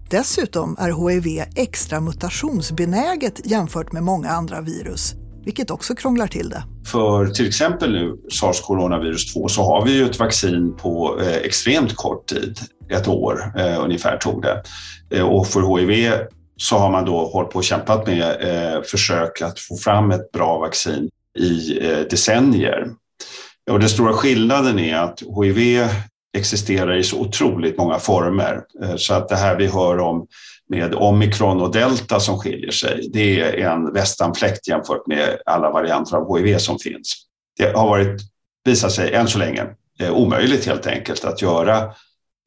Dessutom 0.09 0.75
är 0.79 1.09
HIV 1.09 1.43
extra 1.55 2.01
mutationsbenäget 2.01 3.41
jämfört 3.45 3.91
med 3.91 4.03
många 4.03 4.29
andra 4.29 4.61
virus 4.61 5.15
vilket 5.45 5.71
också 5.71 5.95
krånglar 5.95 6.27
till 6.27 6.49
det. 6.49 6.63
För 6.85 7.27
till 7.27 7.47
exempel 7.47 7.91
nu 7.91 8.17
sars 8.31 8.61
coronavirus 8.61 9.33
2 9.33 9.47
så 9.47 9.63
har 9.63 9.85
vi 9.85 9.93
ju 9.93 10.05
ett 10.05 10.19
vaccin 10.19 10.75
på 10.77 11.19
eh, 11.21 11.35
extremt 11.35 11.95
kort 11.95 12.27
tid, 12.27 12.59
ett 12.89 13.07
år 13.07 13.53
eh, 13.57 13.83
ungefär 13.83 14.17
tog 14.17 14.41
det. 14.41 14.63
Eh, 15.11 15.27
och 15.27 15.47
för 15.47 15.77
HIV 15.77 16.13
så 16.57 16.77
har 16.77 16.89
man 16.89 17.05
då 17.05 17.25
hållit 17.25 17.49
på 17.51 17.57
och 17.57 17.63
kämpat 17.63 18.07
med 18.07 18.21
eh, 18.21 18.81
försök 18.81 19.41
att 19.41 19.59
få 19.59 19.77
fram 19.77 20.11
ett 20.11 20.31
bra 20.31 20.57
vaccin 20.57 21.09
i 21.39 21.79
eh, 21.87 21.99
decennier. 22.09 22.87
Och 23.71 23.79
den 23.79 23.89
stora 23.89 24.13
skillnaden 24.13 24.79
är 24.79 24.97
att 24.97 25.23
HIV 25.43 25.87
existerar 26.37 26.95
i 26.95 27.03
så 27.03 27.19
otroligt 27.19 27.77
många 27.77 27.99
former 27.99 28.61
eh, 28.83 28.95
så 28.95 29.13
att 29.13 29.29
det 29.29 29.35
här 29.35 29.55
vi 29.55 29.67
hör 29.67 29.99
om 29.99 30.27
med 30.69 30.95
omikron 30.95 31.61
och 31.61 31.71
delta 31.71 32.19
som 32.19 32.39
skiljer 32.39 32.71
sig. 32.71 33.09
Det 33.13 33.41
är 33.41 33.71
en 33.71 33.93
västanfläkt 33.93 34.67
jämfört 34.67 35.07
med 35.07 35.37
alla 35.45 35.71
varianter 35.71 36.17
av 36.17 36.37
HIV 36.37 36.57
som 36.57 36.79
finns. 36.79 37.15
Det 37.57 37.75
har 37.75 37.87
varit, 37.87 38.21
visat 38.65 38.91
sig 38.91 39.13
än 39.13 39.27
så 39.27 39.39
länge 39.39 39.65
eh, 39.99 40.11
omöjligt 40.11 40.65
helt 40.65 40.87
enkelt 40.87 41.25
att 41.25 41.41
göra 41.41 41.93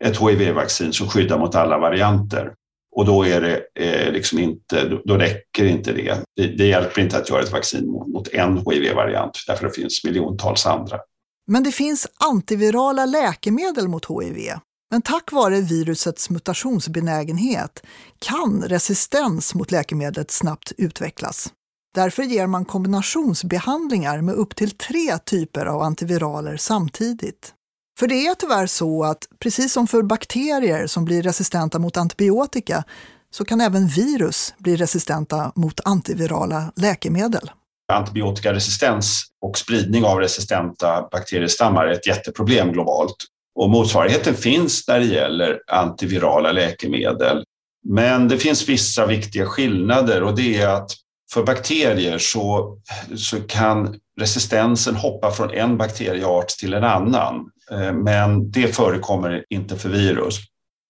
ett 0.05 0.17
HIV-vaccin 0.17 0.93
som 0.93 1.09
skyddar 1.09 1.39
mot 1.39 1.55
alla 1.55 1.79
varianter. 1.79 2.55
Och 2.91 3.07
då, 3.07 3.27
är 3.27 3.41
det, 3.41 3.85
eh, 3.85 4.13
liksom 4.13 4.39
inte, 4.39 5.01
då 5.05 5.17
räcker 5.17 5.65
inte 5.65 5.93
det. 5.93 6.19
det. 6.37 6.47
det. 6.47 6.67
hjälper 6.67 7.01
inte 7.01 7.19
att 7.19 7.31
göra 7.31 7.43
ett 7.43 7.53
vaccin 7.53 7.91
mot, 7.91 8.09
mot 8.09 8.29
en 8.29 8.57
HIV-variant, 8.57 9.45
därför 9.47 9.67
det 9.67 9.73
finns 9.73 10.05
miljontals 10.05 10.67
andra. 10.67 10.99
Men 11.47 11.63
det 11.63 11.73
finns 11.73 12.07
antivirala 12.31 13.07
läkemedel 13.07 13.89
mot 13.89 14.07
HIV. 14.07 14.53
Men 14.91 15.03
tack 15.03 15.33
vare 15.33 15.61
virusets 15.61 16.31
mutationsbenägenhet 16.31 17.83
kan 18.19 18.63
resistens 18.63 19.55
mot 19.55 19.71
läkemedlet 19.71 20.31
snabbt 20.31 20.73
utvecklas. 20.77 21.53
Därför 21.95 22.23
ger 22.23 22.47
man 22.47 22.65
kombinationsbehandlingar 22.65 24.21
med 24.21 24.35
upp 24.35 24.57
till 24.57 24.71
tre 24.71 25.19
typer 25.19 25.67
av 25.67 25.83
antiviraler 25.83 26.57
samtidigt. 26.57 27.55
För 27.99 28.07
det 28.07 28.27
är 28.27 28.35
tyvärr 28.35 28.67
så 28.67 29.05
att 29.05 29.29
precis 29.39 29.73
som 29.73 29.87
för 29.87 30.03
bakterier 30.03 30.87
som 30.87 31.05
blir 31.05 31.23
resistenta 31.23 31.79
mot 31.79 31.97
antibiotika 31.97 32.85
så 33.31 33.45
kan 33.45 33.61
även 33.61 33.87
virus 33.87 34.55
bli 34.59 34.77
resistenta 34.77 35.53
mot 35.55 35.81
antivirala 35.85 36.73
läkemedel. 36.77 37.51
Antibiotikaresistens 37.93 39.25
och 39.41 39.59
spridning 39.59 40.05
av 40.05 40.19
resistenta 40.19 41.09
bakteriestammar 41.13 41.87
är 41.87 41.93
ett 41.93 42.07
jätteproblem 42.07 42.73
globalt 42.73 43.17
och 43.59 43.71
motsvarigheten 43.71 44.35
finns 44.35 44.89
när 44.89 44.99
det 44.99 45.07
gäller 45.07 45.61
antivirala 45.67 46.53
läkemedel. 46.53 47.45
Men 47.89 48.29
det 48.29 48.39
finns 48.39 48.69
vissa 48.69 49.07
viktiga 49.07 49.47
skillnader 49.47 50.23
och 50.23 50.37
det 50.37 50.57
är 50.57 50.69
att 50.69 50.91
för 51.33 51.43
bakterier 51.43 52.19
så, 52.19 52.79
så 53.17 53.37
kan 53.41 53.97
resistensen 54.21 54.97
hoppa 54.97 55.31
från 55.31 55.51
en 55.51 55.77
bakterieart 55.77 56.49
till 56.49 56.75
en 56.75 56.85
annan. 56.85 57.51
Eh, 57.71 57.93
men 57.93 58.51
det 58.51 58.77
förekommer 58.77 59.45
inte 59.51 59.77
för 59.77 59.89
virus. 59.89 60.39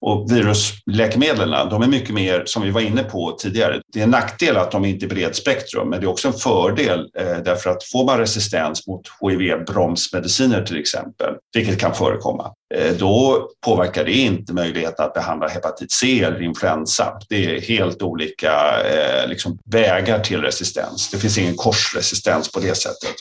Och 0.01 0.33
virusläkemedlen 0.33 1.69
de 1.69 1.83
är 1.83 1.87
mycket 1.87 2.15
mer, 2.15 2.43
som 2.47 2.63
vi 2.63 2.71
var 2.71 2.81
inne 2.81 3.03
på 3.03 3.37
tidigare, 3.39 3.81
det 3.93 4.01
är 4.01 4.05
en 4.05 4.11
nackdel 4.11 4.57
att 4.57 4.71
de 4.71 4.85
inte 4.85 5.07
är 5.07 5.09
bredspektrum, 5.09 5.89
men 5.91 6.01
det 6.01 6.07
är 6.07 6.11
också 6.11 6.29
en 6.29 6.35
fördel 6.35 7.11
eh, 7.19 7.39
därför 7.45 7.71
att 7.71 7.85
får 7.85 8.05
man 8.05 8.19
resistens 8.19 8.87
mot 8.87 9.03
HIV-bromsmediciner 9.21 10.63
till 10.63 10.79
exempel, 10.79 11.35
vilket 11.55 11.81
kan 11.81 11.95
förekomma, 11.95 12.53
Eh, 12.75 12.97
då 12.97 13.49
påverkar 13.65 14.05
det 14.05 14.13
inte 14.13 14.53
möjligheten 14.53 15.05
att 15.05 15.15
behandla 15.15 15.49
hepatit 15.49 15.93
C 15.93 16.25
eller 16.25 16.43
influensa. 16.43 17.19
Det 17.29 17.57
är 17.57 17.61
helt 17.61 18.03
olika 18.03 18.83
eh, 18.83 19.29
liksom, 19.29 19.59
vägar 19.65 20.21
till 20.21 20.41
resistens. 20.41 21.11
Det 21.11 21.19
finns 21.19 21.39
ingen 21.39 21.57
korsresistens 21.57 22.53
på 22.53 22.61
det 22.61 22.75
sättet. 22.75 23.15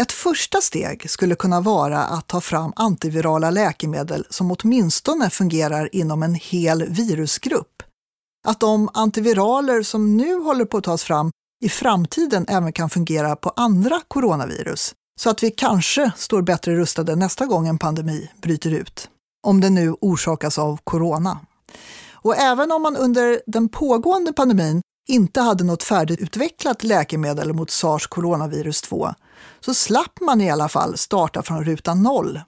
Ett 0.00 0.12
första 0.12 0.60
steg 0.60 1.10
skulle 1.10 1.34
kunna 1.34 1.60
vara 1.60 1.98
att 1.98 2.28
ta 2.28 2.40
fram 2.40 2.72
antivirala 2.76 3.50
läkemedel 3.50 4.26
som 4.30 4.50
åtminstone 4.50 5.30
fungerar 5.30 5.88
inom 5.92 6.22
en 6.22 6.34
hel 6.34 6.84
virusgrupp. 6.88 7.82
Att 8.48 8.60
de 8.60 8.88
antiviraler 8.94 9.82
som 9.82 10.16
nu 10.16 10.34
håller 10.34 10.64
på 10.64 10.76
att 10.76 10.84
tas 10.84 11.04
fram 11.04 11.30
i 11.64 11.68
framtiden 11.68 12.46
även 12.48 12.72
kan 12.72 12.90
fungera 12.90 13.36
på 13.36 13.52
andra 13.56 14.00
coronavirus, 14.08 14.92
så 15.20 15.30
att 15.30 15.42
vi 15.42 15.50
kanske 15.50 16.10
står 16.16 16.42
bättre 16.42 16.76
rustade 16.76 17.16
nästa 17.16 17.46
gång 17.46 17.68
en 17.68 17.78
pandemi 17.78 18.30
bryter 18.42 18.70
ut. 18.70 19.08
Om 19.46 19.60
den 19.60 19.74
nu 19.74 19.94
orsakas 20.00 20.58
av 20.58 20.78
corona. 20.84 21.40
Och 22.12 22.36
även 22.36 22.72
om 22.72 22.82
man 22.82 22.96
under 22.96 23.40
den 23.46 23.68
pågående 23.68 24.32
pandemin 24.32 24.82
inte 25.08 25.40
hade 25.40 25.64
något 25.64 25.82
färdigutvecklat 25.82 26.84
läkemedel 26.84 27.52
mot 27.52 27.70
sars 27.70 28.06
coronavirus 28.06 28.82
2 28.82 29.14
så 29.60 29.74
slapp 29.74 30.20
man 30.20 30.40
i 30.40 30.50
alla 30.50 30.68
fall 30.68 30.98
starta 30.98 31.42
från 31.42 31.64
ruta 31.64 31.94
noll. 31.94 32.40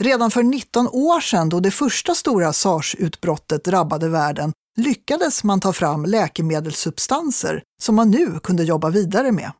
Redan 0.00 0.30
för 0.30 0.42
19 0.42 0.88
år 0.88 1.20
sedan, 1.20 1.48
då 1.48 1.60
det 1.60 1.70
första 1.70 2.14
stora 2.14 2.52
sars-utbrottet 2.52 3.64
drabbade 3.64 4.08
världen, 4.08 4.52
lyckades 4.76 5.44
man 5.44 5.60
ta 5.60 5.72
fram 5.72 6.04
läkemedelssubstanser 6.04 7.62
som 7.82 7.94
man 7.94 8.10
nu 8.10 8.40
kunde 8.42 8.64
jobba 8.64 8.90
vidare 8.90 9.32
med. 9.32 9.52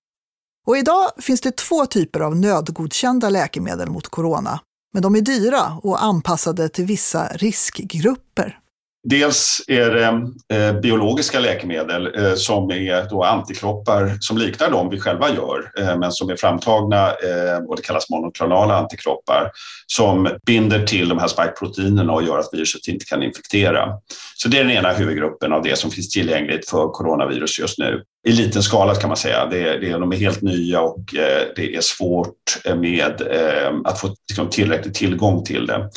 Och 0.71 0.77
idag 0.77 1.11
finns 1.19 1.41
det 1.41 1.57
två 1.57 1.87
typer 1.87 2.21
av 2.21 2.37
nödgodkända 2.37 3.31
läkemedel 3.31 3.91
mot 3.91 4.09
corona, 4.09 4.61
men 4.93 5.03
de 5.03 5.17
är 5.17 5.21
dyra 5.21 5.79
och 5.83 6.03
anpassade 6.03 6.69
till 6.69 6.85
vissa 6.85 7.29
riskgrupper. 7.29 8.59
Dels 9.03 9.63
är 9.69 9.91
det 9.91 10.57
eh, 10.57 10.81
biologiska 10.81 11.41
läkemedel 11.41 12.15
eh, 12.17 12.35
som 12.35 12.71
är 12.71 13.11
då 13.11 13.25
antikroppar 13.25 14.17
som 14.21 14.39
liknar 14.39 14.71
de 14.71 14.91
vi 14.91 15.01
själva 15.01 15.29
gör 15.35 15.73
eh, 15.79 15.99
men 15.99 16.13
som 16.13 16.31
är 16.31 16.37
framtagna 16.37 17.13
och 17.69 17.77
det 17.77 17.83
kallas 17.83 18.11
monoklonala 18.11 18.77
antikroppar 18.77 19.51
som 19.87 20.29
binder 20.47 20.87
till 20.87 21.09
de 21.09 21.19
här 21.19 21.29
spikeproteinerna 21.29 22.13
och 22.13 22.23
gör 22.23 22.39
att 22.39 22.49
viruset 22.53 22.89
inte 22.89 23.05
kan 23.05 23.23
infektera. 23.23 23.89
Så 24.37 24.49
det 24.49 24.59
är 24.59 24.65
den 24.65 24.77
ena 24.77 24.93
huvudgruppen 24.93 25.53
av 25.53 25.63
det 25.63 25.79
som 25.79 25.91
finns 25.91 26.09
tillgängligt 26.09 26.71
för 26.71 26.89
coronavirus 26.89 27.59
just 27.59 27.79
nu. 27.79 28.03
I 28.29 28.33
liten 28.33 28.63
skala 28.63 28.95
kan 28.95 29.09
man 29.09 29.17
säga. 29.17 29.47
Det, 29.47 29.79
det, 29.79 29.93
de 29.93 30.13
är 30.13 30.17
helt 30.17 30.43
nya 30.43 30.81
och 30.81 31.05
det 31.57 31.77
är 31.77 31.81
svårt 31.81 32.77
med 32.77 33.23
att 33.85 34.01
få 34.01 34.15
liksom 34.29 34.51
tillräcklig 34.51 34.95
tillgång 34.95 35.45
till 35.45 35.67
det. 35.67 35.91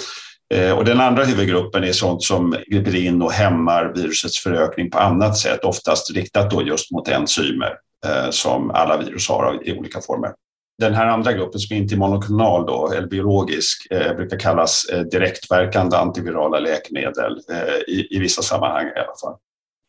Eh, 0.53 0.77
och 0.77 0.85
den 0.85 0.99
andra 0.99 1.23
huvudgruppen 1.23 1.83
är 1.83 1.91
sånt 1.91 2.23
som 2.23 2.55
griper 2.67 2.95
in 2.95 3.21
och 3.21 3.31
hämmar 3.31 3.93
virusets 3.95 4.39
förökning 4.39 4.91
på 4.91 4.97
annat 4.97 5.37
sätt, 5.37 5.63
oftast 5.63 6.11
riktat 6.15 6.51
då 6.51 6.61
just 6.63 6.91
mot 6.91 7.07
enzymer 7.07 7.77
eh, 8.05 8.29
som 8.29 8.71
alla 8.71 8.97
virus 8.97 9.29
har 9.29 9.59
i 9.63 9.79
olika 9.79 10.01
former. 10.01 10.31
Den 10.79 10.93
här 10.93 11.07
andra 11.07 11.33
gruppen 11.33 11.59
som 11.59 11.75
inte 11.75 11.95
är 11.95 11.97
monoklonal 11.97 12.65
då, 12.65 12.91
eller 12.91 13.07
biologisk 13.07 13.87
eh, 13.91 14.15
brukar 14.15 14.39
kallas 14.39 14.85
eh, 14.85 15.01
direktverkande 15.01 15.97
antivirala 15.97 16.59
läkemedel 16.59 17.39
i, 17.87 18.15
i 18.15 18.19
vissa 18.19 18.41
sammanhang 18.41 18.85
i 18.85 18.99
alla 18.99 19.15
fall. 19.21 19.35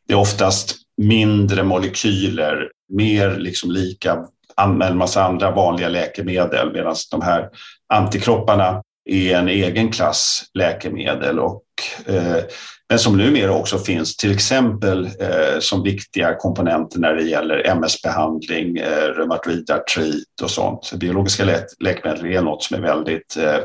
Det 0.09 0.15
är 0.15 0.19
oftast 0.19 0.77
mindre 0.97 1.63
molekyler, 1.63 2.71
mer 2.89 3.37
liksom 3.37 3.71
lika 3.71 4.27
en 4.57 4.97
massa 4.97 5.25
andra 5.25 5.51
vanliga 5.51 5.89
läkemedel 5.89 6.73
medan 6.73 6.95
de 7.11 7.23
här 7.23 7.51
antikropparna 7.89 8.83
är 9.05 9.37
en 9.37 9.49
egen 9.49 9.93
klass 9.93 10.45
läkemedel 10.55 11.39
och 11.39 11.65
eh, 12.07 12.45
men 12.89 12.99
som 12.99 13.17
numera 13.17 13.55
också 13.55 13.79
finns 13.79 14.17
till 14.17 14.33
exempel 14.33 15.05
eh, 15.05 15.61
som 15.61 15.83
viktiga 15.83 16.35
komponenter 16.35 16.99
när 16.99 17.15
det 17.15 17.23
gäller 17.23 17.67
MS-behandling, 17.67 18.77
eh, 18.77 19.09
reumatoid 19.17 19.71
artrit 19.71 20.41
och 20.43 20.51
sånt. 20.51 20.93
Biologiska 20.93 21.45
lä 21.45 21.67
läkemedel 21.81 22.27
är 22.27 22.43
något 22.43 22.63
som 22.63 22.77
är 22.77 22.81
väldigt 22.81 23.37
eh, 23.37 23.59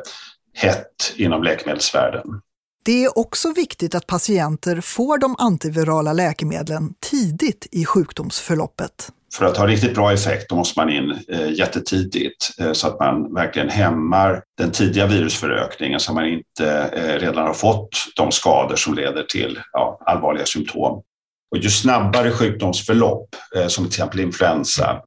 hett 0.54 1.14
inom 1.16 1.44
läkemedelsvärlden. 1.44 2.42
Det 2.86 3.04
är 3.04 3.18
också 3.18 3.54
viktigt 3.54 3.96
att 3.96 4.08
patienter 4.08 4.82
får 4.82 5.18
de 5.18 5.36
antivirala 5.40 6.14
läkemedlen 6.14 6.94
tidigt 7.00 7.68
i 7.72 7.86
sjukdomsförloppet 7.86 9.12
för 9.34 9.46
att 9.46 9.58
ha 9.58 9.68
riktigt 9.68 9.96
bra 9.96 10.14
effekt 10.14 10.50
då 10.50 10.56
måste 10.56 10.80
man 10.80 10.90
in 10.90 11.20
eh, 11.28 11.52
jättetidigt 11.52 12.60
eh, 12.60 12.72
så 12.72 12.88
att 12.88 13.00
man 13.00 13.34
verkligen 13.34 13.70
hämmar 13.70 14.44
den 14.58 14.72
tidiga 14.72 15.08
virusförökningen 15.08 16.00
så 16.00 16.12
att 16.12 16.16
man 16.16 16.28
inte 16.28 16.90
eh, 16.94 17.20
redan 17.20 17.48
har 17.48 17.54
fått 17.54 17.90
de 18.16 18.32
skador 18.32 18.76
som 18.76 18.94
leder 18.94 19.24
till 19.24 19.60
ja, 19.72 20.02
allvarliga 20.06 20.46
symptom. 20.46 21.04
Och 21.52 21.58
ju 21.58 21.70
snabbare 21.70 22.32
sjukdomsförlopp, 22.32 23.36
som 23.68 23.86
till 23.86 23.92
exempel 23.92 24.20
influensa, 24.20 25.02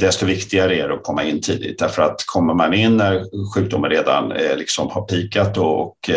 desto 0.00 0.26
viktigare 0.26 0.76
är 0.76 0.88
det 0.88 0.94
att 0.94 1.02
komma 1.02 1.24
in 1.24 1.40
tidigt. 1.40 1.78
Därför 1.78 2.02
att 2.02 2.24
kommer 2.26 2.54
man 2.54 2.74
in 2.74 2.96
när 2.96 3.24
sjukdomen 3.54 3.90
redan 3.90 4.28
liksom 4.56 4.90
har 4.90 5.02
pikat 5.02 5.58
och 5.58 6.10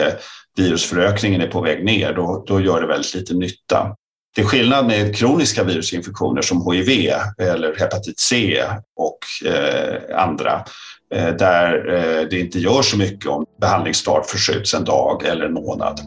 virusförökningen 0.57 1.41
är 1.41 1.47
på 1.47 1.61
väg 1.61 1.85
ner, 1.85 2.13
då, 2.13 2.43
då 2.47 2.61
gör 2.61 2.81
det 2.81 2.87
väldigt 2.87 3.15
lite 3.15 3.33
nytta. 3.33 3.95
Till 4.35 4.45
skillnad 4.45 4.87
med 4.87 5.15
kroniska 5.15 5.63
virusinfektioner 5.63 6.41
som 6.41 6.71
HIV 6.71 7.11
eller 7.37 7.79
hepatit 7.79 8.19
C 8.19 8.63
och 8.95 9.19
eh, 9.45 10.19
andra 10.19 10.65
eh, 11.13 11.35
där 11.35 11.93
eh, 11.93 12.27
det 12.29 12.39
inte 12.39 12.59
gör 12.59 12.81
så 12.81 12.97
mycket 12.97 13.29
om 13.29 13.45
behandlingsstart 13.61 14.25
förskjuts 14.25 14.73
en 14.73 14.83
dag 14.83 15.25
eller 15.25 15.45
en 15.45 15.53
månad. 15.53 15.99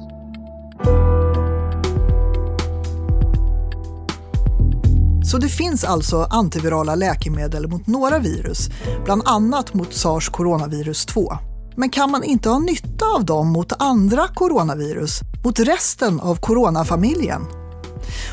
Så 5.25 5.39
det 5.39 5.49
finns 5.49 5.85
alltså 5.85 6.27
antivirala 6.31 6.95
läkemedel 6.95 7.69
mot 7.69 7.87
några 7.87 8.19
virus, 8.19 8.69
bland 9.05 9.23
annat 9.25 9.75
mot 9.75 9.95
sars 9.95 10.29
coronavirus 10.29 11.07
2. 11.07 11.33
Men 11.77 11.91
kan 11.91 12.11
man 12.11 12.25
inte 12.25 12.49
ha 12.49 12.59
nytta 12.59 13.07
av 13.17 13.25
dem 13.25 13.53
mot 13.53 13.73
andra 13.79 14.29
coronavirus, 14.35 15.21
mot 15.45 15.61
resten 15.61 16.21
av 16.21 16.37
coronafamiljen? 16.37 17.64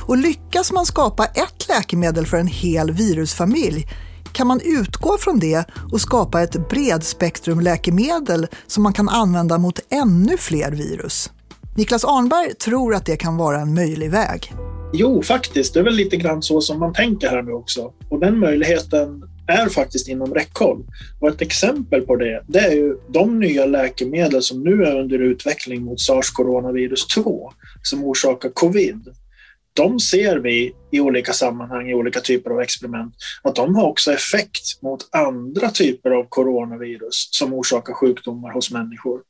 Och 0.01 0.17
lyckas 0.17 0.71
man 0.71 0.85
skapa 0.85 1.25
ett 1.25 1.67
läkemedel 1.69 2.25
för 2.25 2.37
en 2.37 2.47
hel 2.47 2.91
virusfamilj 2.91 3.87
kan 4.31 4.47
man 4.47 4.61
utgå 4.63 5.17
från 5.17 5.39
det 5.39 5.65
och 5.91 6.01
skapa 6.01 6.41
ett 6.41 6.69
bredspektrumläkemedel 6.69 8.47
som 8.67 8.83
man 8.83 8.93
kan 8.93 9.09
använda 9.09 9.57
mot 9.57 9.79
ännu 9.89 10.37
fler 10.37 10.71
virus. 10.71 11.31
Niklas 11.77 12.05
Arnberg 12.05 12.53
tror 12.53 12.95
att 12.95 13.05
det 13.05 13.17
kan 13.17 13.37
vara 13.37 13.61
en 13.61 13.73
möjlig 13.73 14.11
väg. 14.11 14.53
Jo, 14.93 15.23
faktiskt. 15.23 15.73
Det 15.73 15.79
är 15.79 15.83
väl 15.83 15.93
lite 15.93 16.17
grann 16.17 16.41
så 16.41 16.61
som 16.61 16.79
man 16.79 16.93
tänker 16.93 17.29
här 17.29 17.41
nu 17.41 17.51
också. 17.51 17.93
Och 18.09 18.19
den 18.19 18.39
möjligheten 18.39 19.23
är 19.47 19.69
faktiskt 19.69 20.07
inom 20.07 20.33
räckhåll. 20.33 20.83
Och 21.19 21.27
ett 21.27 21.41
exempel 21.41 22.01
på 22.01 22.15
det, 22.15 22.43
det 22.47 22.59
är 22.59 22.71
ju 22.71 22.97
de 23.07 23.39
nya 23.39 23.65
läkemedel 23.65 24.41
som 24.41 24.63
nu 24.63 24.83
är 24.83 24.99
under 24.99 25.19
utveckling 25.19 25.83
mot 25.83 25.99
sars 25.99 26.31
coronavirus 26.31 27.07
2 27.07 27.51
som 27.81 28.03
orsakar 28.03 28.49
covid 28.49 29.09
de 29.73 29.99
ser 29.99 30.37
vi 30.37 30.75
i 30.91 30.99
olika 30.99 31.33
sammanhang, 31.33 31.89
i 31.89 31.93
olika 31.93 32.19
typer 32.19 32.51
av 32.51 32.61
experiment, 32.61 33.13
att 33.43 33.55
de 33.55 33.75
har 33.75 33.87
också 33.87 34.13
effekt 34.13 34.81
mot 34.81 35.09
andra 35.11 35.69
typer 35.69 36.11
av 36.11 36.25
coronavirus 36.29 37.29
som 37.31 37.53
orsakar 37.53 37.93
sjukdomar 37.93 38.51
hos 38.53 38.71
människor. 38.71 39.21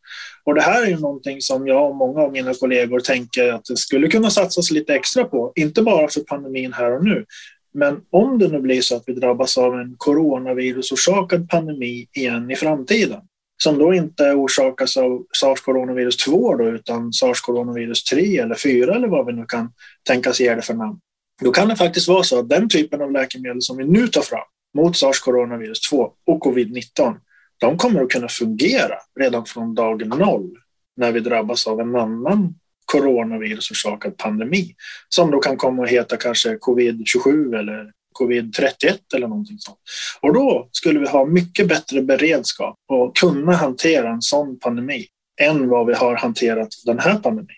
Och 0.43 0.55
det 0.55 0.61
här 0.61 0.83
är 0.83 0.87
ju 0.87 0.99
någonting 0.99 1.41
som 1.41 1.67
jag 1.67 1.89
och 1.89 1.95
många 1.95 2.21
av 2.21 2.31
mina 2.31 2.53
kollegor 2.53 2.99
tänker 2.99 3.53
att 3.53 3.65
det 3.65 3.77
skulle 3.77 4.07
kunna 4.07 4.29
satsas 4.29 4.71
lite 4.71 4.95
extra 4.95 5.23
på, 5.23 5.51
inte 5.55 5.81
bara 5.81 6.07
för 6.07 6.21
pandemin 6.21 6.73
här 6.73 6.97
och 6.97 7.03
nu, 7.03 7.25
men 7.73 8.01
om 8.09 8.39
det 8.39 8.47
nu 8.47 8.59
blir 8.59 8.81
så 8.81 8.95
att 8.95 9.03
vi 9.05 9.13
drabbas 9.13 9.57
av 9.57 9.79
en 9.79 9.95
coronavirusorsakad 9.97 11.49
pandemi 11.49 12.07
igen 12.13 12.51
i 12.51 12.55
framtiden, 12.55 13.21
som 13.63 13.77
då 13.77 13.93
inte 13.93 14.31
orsakas 14.31 14.97
av 14.97 15.25
sars-coronavirus 15.31 16.17
2 16.17 16.55
då, 16.55 16.69
utan 16.69 17.13
sars-coronavirus 17.13 18.03
3 18.03 18.37
eller 18.37 18.55
4 18.55 18.95
eller 18.95 19.07
vad 19.07 19.25
vi 19.25 19.33
nu 19.33 19.45
kan 19.45 19.73
tänkas 20.07 20.39
ge 20.39 20.55
det 20.55 20.61
för 20.61 20.73
namn. 20.73 20.99
Då 21.41 21.51
kan 21.51 21.67
det 21.67 21.75
faktiskt 21.75 22.07
vara 22.07 22.23
så 22.23 22.39
att 22.39 22.49
den 22.49 22.69
typen 22.69 23.01
av 23.01 23.11
läkemedel 23.11 23.61
som 23.61 23.77
vi 23.77 23.85
nu 23.85 24.07
tar 24.07 24.21
fram 24.21 24.47
mot 24.77 24.95
sars-coronavirus 24.97 25.89
2 25.89 26.11
och 26.25 26.45
covid-19, 26.45 27.15
de 27.57 27.77
kommer 27.77 28.01
att 28.01 28.09
kunna 28.09 28.27
fungera 28.27 28.95
redan 29.19 29.45
från 29.45 29.75
dag 29.75 30.07
noll 30.07 30.49
när 30.97 31.11
vi 31.11 31.19
drabbas 31.19 31.67
av 31.67 31.79
en 31.79 31.95
annan 31.95 32.55
coronavirusorsakad 32.85 34.17
pandemi 34.17 34.75
som 35.09 35.31
då 35.31 35.39
kan 35.39 35.57
komma 35.57 35.83
att 35.83 35.89
heta 35.89 36.17
kanske 36.17 36.55
covid-27 36.55 37.59
eller 37.59 37.91
covid-31 38.19 38.97
eller 39.15 39.27
någonting 39.27 39.57
sånt. 39.59 39.79
Och 40.21 40.33
då 40.33 40.69
skulle 40.71 40.99
vi 40.99 41.07
ha 41.07 41.25
mycket 41.25 41.67
bättre 41.67 42.01
beredskap 42.01 42.75
och 42.87 43.15
kunna 43.15 43.55
hantera 43.55 44.09
en 44.09 44.21
sån 44.21 44.59
pandemi 44.59 45.05
än 45.41 45.69
vad 45.69 45.87
vi 45.87 45.93
har 45.93 46.15
hanterat 46.15 46.69
den 46.85 46.99
här 46.99 47.15
pandemin. 47.15 47.55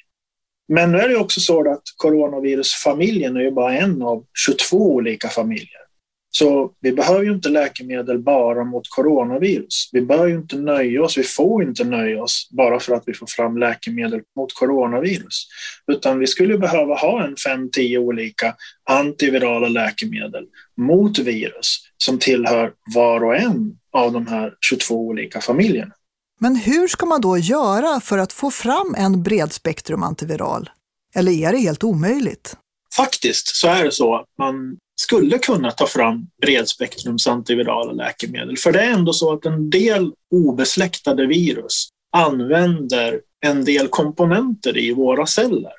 Men 0.68 0.92
nu 0.92 0.98
är 0.98 1.10
det 1.10 1.18
också 1.18 1.40
så 1.40 1.72
att 1.72 1.84
coronavirusfamiljen 1.98 3.38
är 3.38 3.42
ju 3.42 3.52
bara 3.52 3.74
en 3.74 4.02
av 4.02 4.26
22 4.46 4.78
olika 4.78 5.30
familjer. 5.30 5.83
Så 6.38 6.72
vi 6.82 6.92
behöver 6.92 7.24
ju 7.24 7.34
inte 7.34 7.50
läkemedel 7.50 8.20
bara 8.20 8.64
mot 8.64 8.90
coronavirus. 8.90 9.90
Vi 9.92 10.02
bör 10.02 10.28
ju 10.28 10.36
inte 10.36 10.56
nöja 10.56 11.04
oss, 11.04 11.18
vi 11.18 11.24
får 11.24 11.64
inte 11.64 11.84
nöja 11.84 12.24
oss 12.24 12.50
bara 12.52 12.80
för 12.80 12.96
att 12.96 13.04
vi 13.06 13.14
får 13.14 13.28
fram 13.28 13.58
läkemedel 13.58 14.22
mot 14.36 14.54
coronavirus. 14.54 15.48
Utan 15.88 16.20
vi 16.20 16.28
skulle 16.28 16.58
behöva 16.58 16.96
ha 16.96 17.24
en 17.24 17.36
fem, 17.36 17.70
tio 17.72 17.98
olika 17.98 18.56
antivirala 18.90 19.68
läkemedel 19.68 20.46
mot 20.78 21.20
virus 21.20 21.80
som 21.98 22.20
tillhör 22.20 22.72
var 22.96 23.24
och 23.24 23.36
en 23.36 23.78
av 23.92 24.12
de 24.12 24.28
här 24.28 24.54
22 24.62 25.08
olika 25.08 25.42
familjerna. 25.42 25.94
Men 26.40 26.56
hur 26.56 26.88
ska 26.88 27.06
man 27.06 27.22
då 27.22 27.38
göra 27.38 28.00
för 28.00 28.18
att 28.18 28.34
få 28.34 28.52
fram 28.52 28.96
en 28.98 29.24
bredspektrum 29.24 30.04
antiviral? 30.04 30.70
Eller 31.16 31.32
är 31.32 31.52
det 31.52 31.58
helt 31.58 31.84
omöjligt? 31.84 32.58
Faktiskt 32.96 33.56
så 33.56 33.68
är 33.68 33.84
det 33.84 33.92
så 33.92 34.16
att 34.16 34.28
man 34.38 34.78
skulle 35.02 35.38
kunna 35.38 35.72
ta 35.72 35.88
fram 35.88 36.28
bredspektrums 36.42 37.28
antivirala 37.28 37.92
läkemedel. 37.92 38.58
För 38.58 38.72
det 38.72 38.82
är 38.82 38.92
ändå 38.92 39.14
så 39.14 39.34
att 39.34 39.46
en 39.46 39.70
del 39.70 40.14
obesläktade 40.32 41.28
virus 41.28 41.90
använder 42.18 43.22
en 43.46 43.66
del 43.66 43.88
komponenter 43.88 44.78
i 44.78 44.94
våra 44.94 45.26
celler 45.26 45.74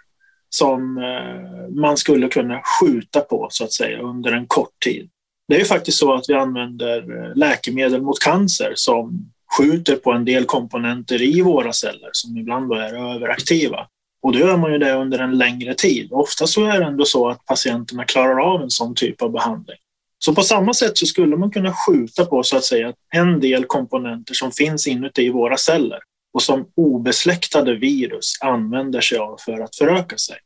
som 0.49 0.99
eh, 0.99 1.75
man 1.81 1.97
skulle 1.97 2.29
kunna 2.29 2.61
skjuta 2.81 3.21
på 3.21 3.49
så 3.51 3.65
att 3.65 3.73
säga 3.73 3.99
under 3.99 4.33
en 4.33 4.47
kort 4.47 4.83
tid. 4.85 5.11
Det 5.49 5.55
är 5.55 5.59
ju 5.59 5.65
faktiskt 5.65 5.99
så 5.99 6.15
att 6.15 6.25
vi 6.29 6.35
använder 6.35 6.99
eh, 6.99 7.37
läkemedel 7.37 8.03
mot 8.03 8.21
cancer 8.21 8.73
som 8.75 9.33
skjuter 9.59 9.97
på 9.97 10.13
en 10.13 10.25
del 10.25 10.45
komponenter 10.45 11.23
i 11.23 11.43
våra 11.43 11.73
celler 11.73 12.11
som 12.13 12.37
ibland 12.37 12.73
är 12.73 13.15
överaktiva. 13.15 13.87
Och 14.25 14.33
då 14.33 14.39
gör 14.39 14.57
man 14.57 14.73
ju 14.73 14.79
det 14.79 14.93
under 14.93 15.19
en 15.19 15.39
längre 15.39 15.75
tid. 15.75 16.13
Ofta 16.13 16.47
så 16.47 16.67
är 16.67 16.81
det 16.81 16.87
ändå 16.87 17.05
så 17.05 17.29
att 17.29 17.45
patienterna 17.45 18.05
klarar 18.05 18.55
av 18.55 18.63
en 18.63 18.71
sån 18.71 18.95
typ 18.95 19.23
av 19.23 19.33
behandling. 19.33 19.77
Så 20.19 20.35
på 20.35 20.43
samma 20.43 20.75
sätt 20.75 20.99
så 20.99 21.07
skulle 21.07 21.37
man 21.37 21.51
kunna 21.51 21.75
skjuta 21.75 22.25
på 22.25 22.43
så 22.43 22.57
att 22.57 22.65
säga 22.65 22.93
en 23.15 23.41
del 23.41 23.65
komponenter 23.65 24.35
som 24.35 24.53
finns 24.53 24.87
inuti 24.87 25.31
våra 25.31 25.57
celler 25.57 25.99
och 26.35 26.43
som 26.43 26.67
obesläktade 26.77 27.75
virus 27.75 28.33
använder 28.41 29.01
sig 29.01 29.19
av 29.19 29.37
för 29.45 29.61
att 29.61 29.77
föröka 29.77 30.19
sig. 30.19 30.37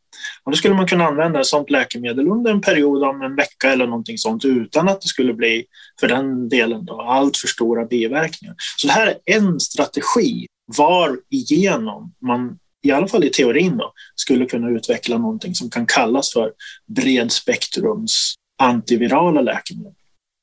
Och 0.44 0.52
då 0.52 0.56
skulle 0.56 0.74
man 0.74 0.86
kunna 0.86 1.04
använda 1.04 1.40
ett 1.40 1.46
sådant 1.46 1.70
läkemedel 1.70 2.28
under 2.28 2.50
en 2.50 2.60
period 2.60 3.04
om 3.04 3.22
en 3.22 3.36
vecka 3.36 3.72
eller 3.72 3.86
någonting 3.86 4.18
sånt 4.18 4.44
utan 4.44 4.88
att 4.88 5.00
det 5.00 5.08
skulle 5.08 5.34
bli, 5.34 5.64
för 6.00 6.08
den 6.08 6.48
delen, 6.48 6.84
då, 6.84 7.00
allt 7.00 7.36
för 7.36 7.48
stora 7.48 7.84
biverkningar. 7.84 8.54
Så 8.76 8.86
det 8.86 8.92
här 8.92 9.06
är 9.06 9.36
en 9.36 9.60
strategi 9.60 10.46
var 10.76 11.18
igenom 11.30 12.14
man, 12.22 12.58
i 12.82 12.90
alla 12.90 13.08
fall 13.08 13.24
i 13.24 13.30
teorin, 13.30 13.76
då, 13.76 13.92
skulle 14.14 14.46
kunna 14.46 14.70
utveckla 14.70 15.18
någonting 15.18 15.54
som 15.54 15.70
kan 15.70 15.86
kallas 15.86 16.32
för 16.32 16.52
bredspektrums 16.86 18.34
antivirala 18.58 19.40
läkemedel. 19.40 19.92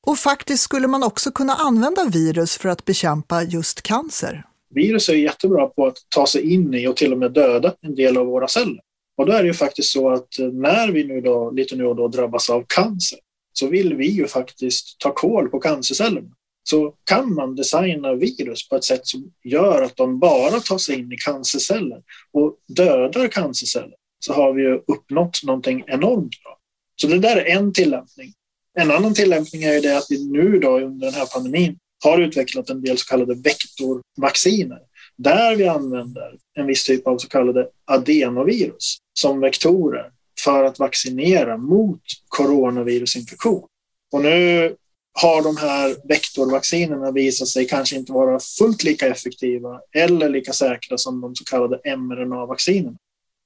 Och 0.08 0.17
faktiskt 0.17 0.63
skulle 0.63 0.88
man 0.88 1.04
också 1.04 1.32
kunna 1.32 1.54
använda 1.54 2.06
virus 2.06 2.58
för 2.58 2.69
att 2.69 2.86
bekämpa 2.86 3.43
just 3.43 3.82
cancer. 3.82 4.43
Virus 4.69 5.10
är 5.10 5.13
jättebra 5.13 5.67
på 5.67 5.86
att 5.88 5.98
ta 6.10 6.28
sig 6.28 6.54
in 6.54 6.74
i 6.74 6.88
och 6.88 6.95
till 6.95 7.13
och 7.13 7.19
med 7.19 7.32
döda 7.32 7.74
en 7.82 7.95
del 7.95 8.17
av 8.17 8.26
våra 8.26 8.48
celler. 8.48 8.80
Och 9.17 9.26
då 9.26 9.32
är 9.32 9.43
det 9.43 9.48
ju 9.48 9.54
faktiskt 9.54 9.91
så 9.91 10.10
att 10.10 10.39
eh, 10.39 10.48
när 10.48 10.91
vi 10.91 11.04
nu 11.04 11.21
då, 11.21 11.52
lite 11.52 11.76
nu 11.76 11.86
och 11.86 11.95
då 11.95 12.08
drabbas 12.08 12.50
av 12.50 12.65
cancer 12.67 13.19
så 13.54 13.67
vill 13.67 13.95
vi 13.95 14.08
ju 14.08 14.28
faktiskt 14.28 15.00
ta 15.00 15.13
koll 15.13 15.50
på 15.50 15.60
cancercellerna. 15.60 16.30
Så 16.69 16.93
kan 17.04 17.34
man 17.34 17.56
designa 17.56 18.13
virus 18.13 18.69
på 18.69 18.75
ett 18.75 18.84
sätt 18.84 19.08
som 19.08 19.32
gör 19.43 19.82
att 19.82 19.95
de 19.95 20.19
bara 20.19 20.60
tar 20.60 20.78
sig 20.78 20.99
in 20.99 21.12
i 21.12 21.17
cancerceller 21.17 22.01
och 22.32 22.56
dödar 22.67 23.28
cancerceller 23.28 23.95
så 24.19 24.34
har 24.34 24.54
vi 24.54 24.62
ju 24.62 24.82
uppnått 24.88 25.43
någonting 25.43 25.84
enormt 25.88 26.43
bra. 26.43 26.58
Så 27.01 27.08
det 27.08 27.19
där 27.19 27.38
är 27.38 27.58
en 27.58 27.73
tillämpning. 27.73 28.34
En 28.80 28.91
annan 28.91 29.13
tillämpning 29.13 29.63
är 29.63 29.73
ju 29.73 29.80
det 29.80 29.97
att 29.97 30.08
vi 30.10 30.32
nu 30.32 30.60
då 30.60 30.80
under 30.80 31.06
den 31.06 31.15
här 31.15 31.25
pandemin 31.25 31.78
har 32.04 32.21
utvecklat 32.21 32.69
en 32.69 32.82
del 32.82 32.97
så 32.97 33.06
kallade 33.06 33.36
vektorvacciner 33.36 34.80
där 35.17 35.56
vi 35.56 35.67
använder 35.67 36.38
en 36.54 36.67
viss 36.67 36.84
typ 36.84 37.08
av 37.08 37.17
så 37.17 37.28
kallade 37.28 37.69
adenovirus 37.86 38.97
som 39.13 39.39
vektorer 39.39 40.12
för 40.43 40.63
att 40.63 40.80
vaccinera 40.80 41.58
mot 41.58 42.01
coronavirusinfektion. 42.28 43.67
Och 44.12 44.21
nu 44.21 44.75
har 45.21 45.43
de 45.43 45.58
här 45.58 45.95
vektorvaccinerna 46.08 47.12
visat 47.12 47.47
sig 47.47 47.67
kanske 47.67 47.95
inte 47.95 48.12
vara 48.12 48.39
fullt 48.39 48.84
lika 48.84 49.08
effektiva 49.08 49.80
eller 49.95 50.30
lika 50.30 50.54
säkra 50.54 50.97
som 50.97 51.21
de 51.21 51.36
så 51.36 51.43
kallade 51.43 51.97
mRNA-vaccinerna. 51.97 52.97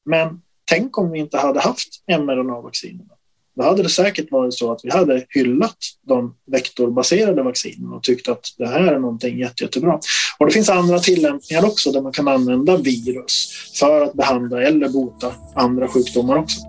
Men 0.06 0.42
tänk 0.66 0.98
om 0.98 1.12
vi 1.12 1.20
inte 1.20 1.38
hade 1.38 1.60
haft 1.60 1.90
mRNA-vaccinerna. 2.08 3.14
Då 3.56 3.64
hade 3.64 3.84
det 3.84 3.90
säkert 3.90 4.32
varit 4.32 4.54
så 4.54 4.72
att 4.72 4.80
vi 4.84 4.90
hade 4.90 5.26
hyllat 5.30 5.78
de 6.08 6.36
vektorbaserade 6.52 7.44
vaccinerna 7.44 7.96
och 7.96 8.04
tyckt 8.04 8.28
att 8.28 8.46
det 8.58 8.68
här 8.68 8.94
är 8.94 9.00
någonting 9.00 9.40
jätte, 9.40 9.64
jättebra. 9.64 10.00
Och 10.40 10.46
det 10.46 10.52
finns 10.52 10.70
andra 10.70 11.00
tillämpningar 11.00 11.66
också 11.66 11.92
där 11.92 12.02
man 12.02 12.12
kan 12.12 12.28
använda 12.28 12.78
virus 12.78 13.52
för 13.80 14.02
att 14.02 14.14
behandla 14.14 14.64
eller 14.64 14.90
bota 14.90 15.34
andra 15.56 15.88
sjukdomar 15.88 16.38
också. 16.38 16.69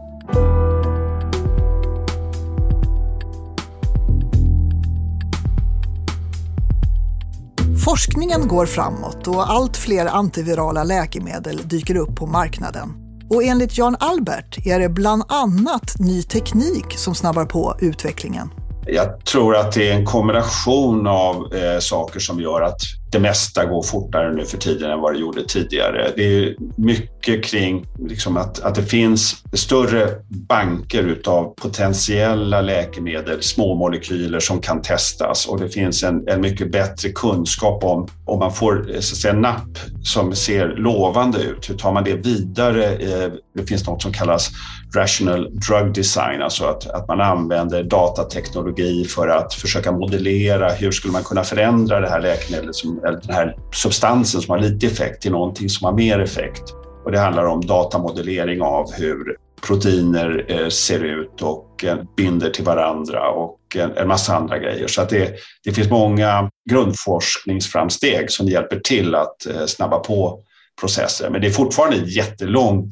Forskningen 7.90 8.48
går 8.48 8.66
framåt 8.66 9.26
och 9.26 9.50
allt 9.50 9.76
fler 9.76 10.06
antivirala 10.06 10.84
läkemedel 10.84 11.56
dyker 11.68 11.96
upp 11.96 12.16
på 12.16 12.26
marknaden. 12.26 12.88
Och 13.30 13.42
enligt 13.42 13.78
Jan 13.78 13.96
Albert 14.00 14.66
är 14.66 14.80
det 14.80 14.88
bland 14.88 15.22
annat 15.28 15.98
ny 15.98 16.22
teknik 16.22 16.84
som 16.88 17.14
snabbar 17.14 17.44
på 17.44 17.76
utvecklingen. 17.80 18.50
Jag 18.86 19.24
tror 19.24 19.56
att 19.56 19.72
det 19.72 19.90
är 19.90 19.94
en 19.94 20.06
kombination 20.06 21.06
av 21.06 21.36
eh, 21.54 21.78
saker 21.80 22.20
som 22.20 22.40
gör 22.40 22.60
att 22.60 22.80
det 23.10 23.18
mesta 23.18 23.64
går 23.64 23.82
fortare 23.82 24.34
nu 24.34 24.44
för 24.44 24.58
tiden 24.58 24.90
än 24.90 25.00
vad 25.00 25.14
det 25.14 25.18
gjorde 25.18 25.44
tidigare. 25.44 26.12
Det 26.16 26.22
är 26.22 26.56
mycket 26.76 27.44
kring 27.44 27.86
liksom 27.98 28.36
att, 28.36 28.60
att 28.60 28.74
det 28.74 28.82
finns 28.82 29.44
större 29.52 30.08
banker 30.28 31.02
utav 31.02 31.54
potentiella 31.54 32.60
läkemedel, 32.60 33.42
små 33.42 33.74
molekyler 33.74 34.40
som 34.40 34.60
kan 34.60 34.82
testas 34.82 35.46
och 35.46 35.60
det 35.60 35.68
finns 35.68 36.02
en, 36.02 36.28
en 36.28 36.40
mycket 36.40 36.72
bättre 36.72 37.08
kunskap 37.08 37.84
om 37.84 38.08
om 38.30 38.38
man 38.38 38.52
får 38.52 38.94
eh, 38.94 39.00
så 39.00 39.14
att 39.14 39.18
säga, 39.18 39.34
napp 39.34 39.78
som 40.02 40.34
ser 40.34 40.68
lovande 40.68 41.42
ut. 41.42 41.70
Hur 41.70 41.74
tar 41.74 41.92
man 41.92 42.04
det 42.04 42.14
vidare? 42.14 42.84
Eh, 42.84 43.32
det 43.54 43.66
finns 43.66 43.86
något 43.86 44.02
som 44.02 44.12
kallas 44.12 44.50
rational 44.94 45.50
drug 45.68 45.94
design, 45.94 46.42
alltså 46.42 46.64
att, 46.64 46.90
att 46.90 47.08
man 47.08 47.20
använder 47.20 47.82
datateknologi 47.82 49.04
för 49.04 49.28
att 49.28 49.54
försöka 49.54 49.92
modellera 49.92 50.68
hur 50.68 50.90
skulle 50.90 51.12
man 51.12 51.24
kunna 51.24 51.44
förändra 51.44 52.00
det 52.00 52.08
här 52.08 52.20
läkemedlet, 52.20 52.74
som, 52.74 53.04
eller 53.04 53.20
den 53.20 53.34
här 53.34 53.56
substansen 53.72 54.40
som 54.40 54.50
har 54.50 54.58
lite 54.58 54.86
effekt 54.86 55.22
till 55.22 55.32
någonting 55.32 55.68
som 55.68 55.84
har 55.84 55.92
mer 55.92 56.18
effekt. 56.18 56.62
Och 57.04 57.12
det 57.12 57.18
handlar 57.18 57.44
om 57.44 57.66
datamodellering 57.66 58.62
av 58.62 58.92
hur 58.92 59.36
proteiner 59.66 60.44
eh, 60.48 60.68
ser 60.68 61.04
ut 61.04 61.42
och 61.42 61.84
eh, 61.84 61.98
binder 62.16 62.50
till 62.50 62.64
varandra 62.64 63.30
och 63.30 63.60
eh, 63.76 63.88
en 63.96 64.08
massa 64.08 64.36
andra 64.36 64.58
grejer. 64.58 64.86
Så 64.86 65.02
att 65.02 65.08
det, 65.08 65.34
det 65.64 65.72
finns 65.72 65.90
många 65.90 66.50
grundforskningsframsteg 66.70 68.30
som 68.30 68.46
hjälper 68.46 68.80
till 68.80 69.14
att 69.14 69.46
eh, 69.46 69.66
snabba 69.66 69.98
på 69.98 70.42
processer. 70.80 71.30
Men 71.30 71.40
det 71.40 71.46
är 71.46 71.50
fortfarande 71.50 71.96
en 71.96 72.08
jättelång 72.08 72.90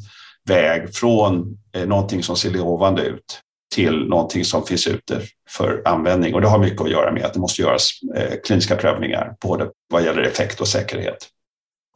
väg 0.49 0.95
från 0.95 1.59
eh, 1.75 1.87
någonting 1.87 2.23
som 2.23 2.37
ser 2.37 2.51
lovande 2.51 3.03
ut 3.03 3.41
till 3.75 4.09
någonting 4.09 4.45
som 4.45 4.67
finns 4.67 4.87
ute 4.87 5.23
för 5.51 5.83
användning. 5.85 6.35
Och 6.35 6.41
det 6.41 6.49
har 6.49 6.59
mycket 6.59 6.81
att 6.81 6.91
göra 6.91 7.13
med 7.13 7.25
att 7.25 7.35
det 7.35 7.41
måste 7.41 7.63
göras 7.63 7.91
eh, 8.17 8.33
kliniska 8.45 8.77
prövningar, 8.77 9.37
både 9.41 9.71
vad 9.91 10.05
gäller 10.05 10.23
effekt 10.23 10.61
och 10.61 10.69
säkerhet. 10.69 11.29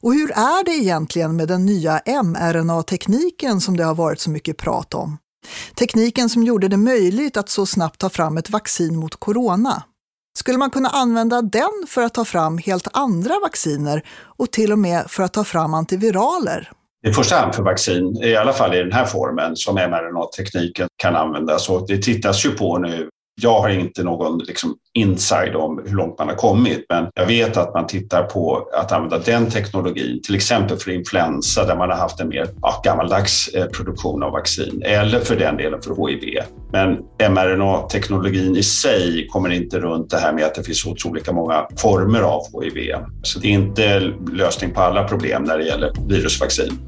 Och 0.02 0.14
hur 0.14 0.30
är 0.30 0.64
det 0.64 0.72
egentligen 0.72 1.36
med 1.36 1.48
den 1.48 1.66
nya 1.66 2.00
mRNA-tekniken 2.06 3.60
som 3.60 3.76
det 3.76 3.84
har 3.84 3.94
varit 3.94 4.20
så 4.20 4.30
mycket 4.30 4.56
prat 4.56 4.94
om? 4.94 5.18
Tekniken 5.74 6.28
som 6.28 6.42
gjorde 6.42 6.68
det 6.68 6.76
möjligt 6.76 7.36
att 7.36 7.48
så 7.48 7.66
snabbt 7.66 8.00
ta 8.00 8.10
fram 8.10 8.36
ett 8.36 8.50
vaccin 8.50 8.96
mot 8.96 9.16
corona. 9.16 9.82
Skulle 10.38 10.58
man 10.58 10.70
kunna 10.70 10.88
använda 10.88 11.42
den 11.42 11.86
för 11.88 12.02
att 12.02 12.14
ta 12.14 12.24
fram 12.24 12.58
helt 12.58 12.88
andra 12.92 13.34
vacciner 13.42 14.02
och 14.12 14.50
till 14.50 14.72
och 14.72 14.78
med 14.78 15.04
för 15.08 15.22
att 15.22 15.32
ta 15.32 15.44
fram 15.44 15.74
antiviraler? 15.74 16.72
I 17.06 17.12
första 17.12 17.36
hand 17.36 17.54
för 17.54 17.62
vaccin, 17.62 18.22
i 18.22 18.36
alla 18.36 18.52
fall 18.52 18.74
i 18.74 18.78
den 18.78 18.92
här 18.92 19.04
formen 19.04 19.56
som 19.56 19.74
mRNA-tekniken 19.74 20.88
kan 20.96 21.16
användas. 21.16 21.68
Och 21.68 21.86
det 21.88 21.98
tittas 21.98 22.46
ju 22.46 22.50
på 22.50 22.78
nu 22.78 23.08
jag 23.40 23.60
har 23.60 23.68
inte 23.68 24.02
någon 24.02 24.38
liksom, 24.38 24.76
inside 24.94 25.56
om 25.56 25.82
hur 25.86 25.96
långt 25.96 26.18
man 26.18 26.28
har 26.28 26.34
kommit, 26.34 26.86
men 26.88 27.08
jag 27.14 27.26
vet 27.26 27.56
att 27.56 27.74
man 27.74 27.86
tittar 27.86 28.22
på 28.22 28.68
att 28.74 28.92
använda 28.92 29.18
den 29.18 29.50
teknologin, 29.50 30.22
till 30.22 30.34
exempel 30.34 30.76
för 30.76 30.90
influensa 30.90 31.64
där 31.64 31.76
man 31.76 31.90
har 31.90 31.96
haft 31.96 32.20
en 32.20 32.28
mer 32.28 32.48
ja, 32.62 32.80
gammaldags 32.84 33.48
eh, 33.48 33.66
produktion 33.66 34.22
av 34.22 34.32
vaccin, 34.32 34.82
eller 34.84 35.20
för 35.20 35.36
den 35.36 35.56
delen 35.56 35.82
för 35.82 36.08
HIV. 36.08 36.38
Men 36.72 36.98
mRNA-teknologin 37.32 38.56
i 38.56 38.62
sig 38.62 39.26
kommer 39.26 39.50
inte 39.50 39.80
runt 39.80 40.10
det 40.10 40.18
här 40.18 40.32
med 40.32 40.44
att 40.44 40.54
det 40.54 40.62
finns 40.62 40.86
otroligt 40.86 41.32
många 41.32 41.66
former 41.76 42.20
av 42.20 42.42
HIV. 42.62 42.94
Så 43.22 43.38
det 43.38 43.48
är 43.48 43.52
inte 43.52 44.00
lösning 44.32 44.70
på 44.70 44.80
alla 44.80 45.04
problem 45.04 45.44
när 45.44 45.58
det 45.58 45.64
gäller 45.64 45.92
virusvaccin. 46.08 46.78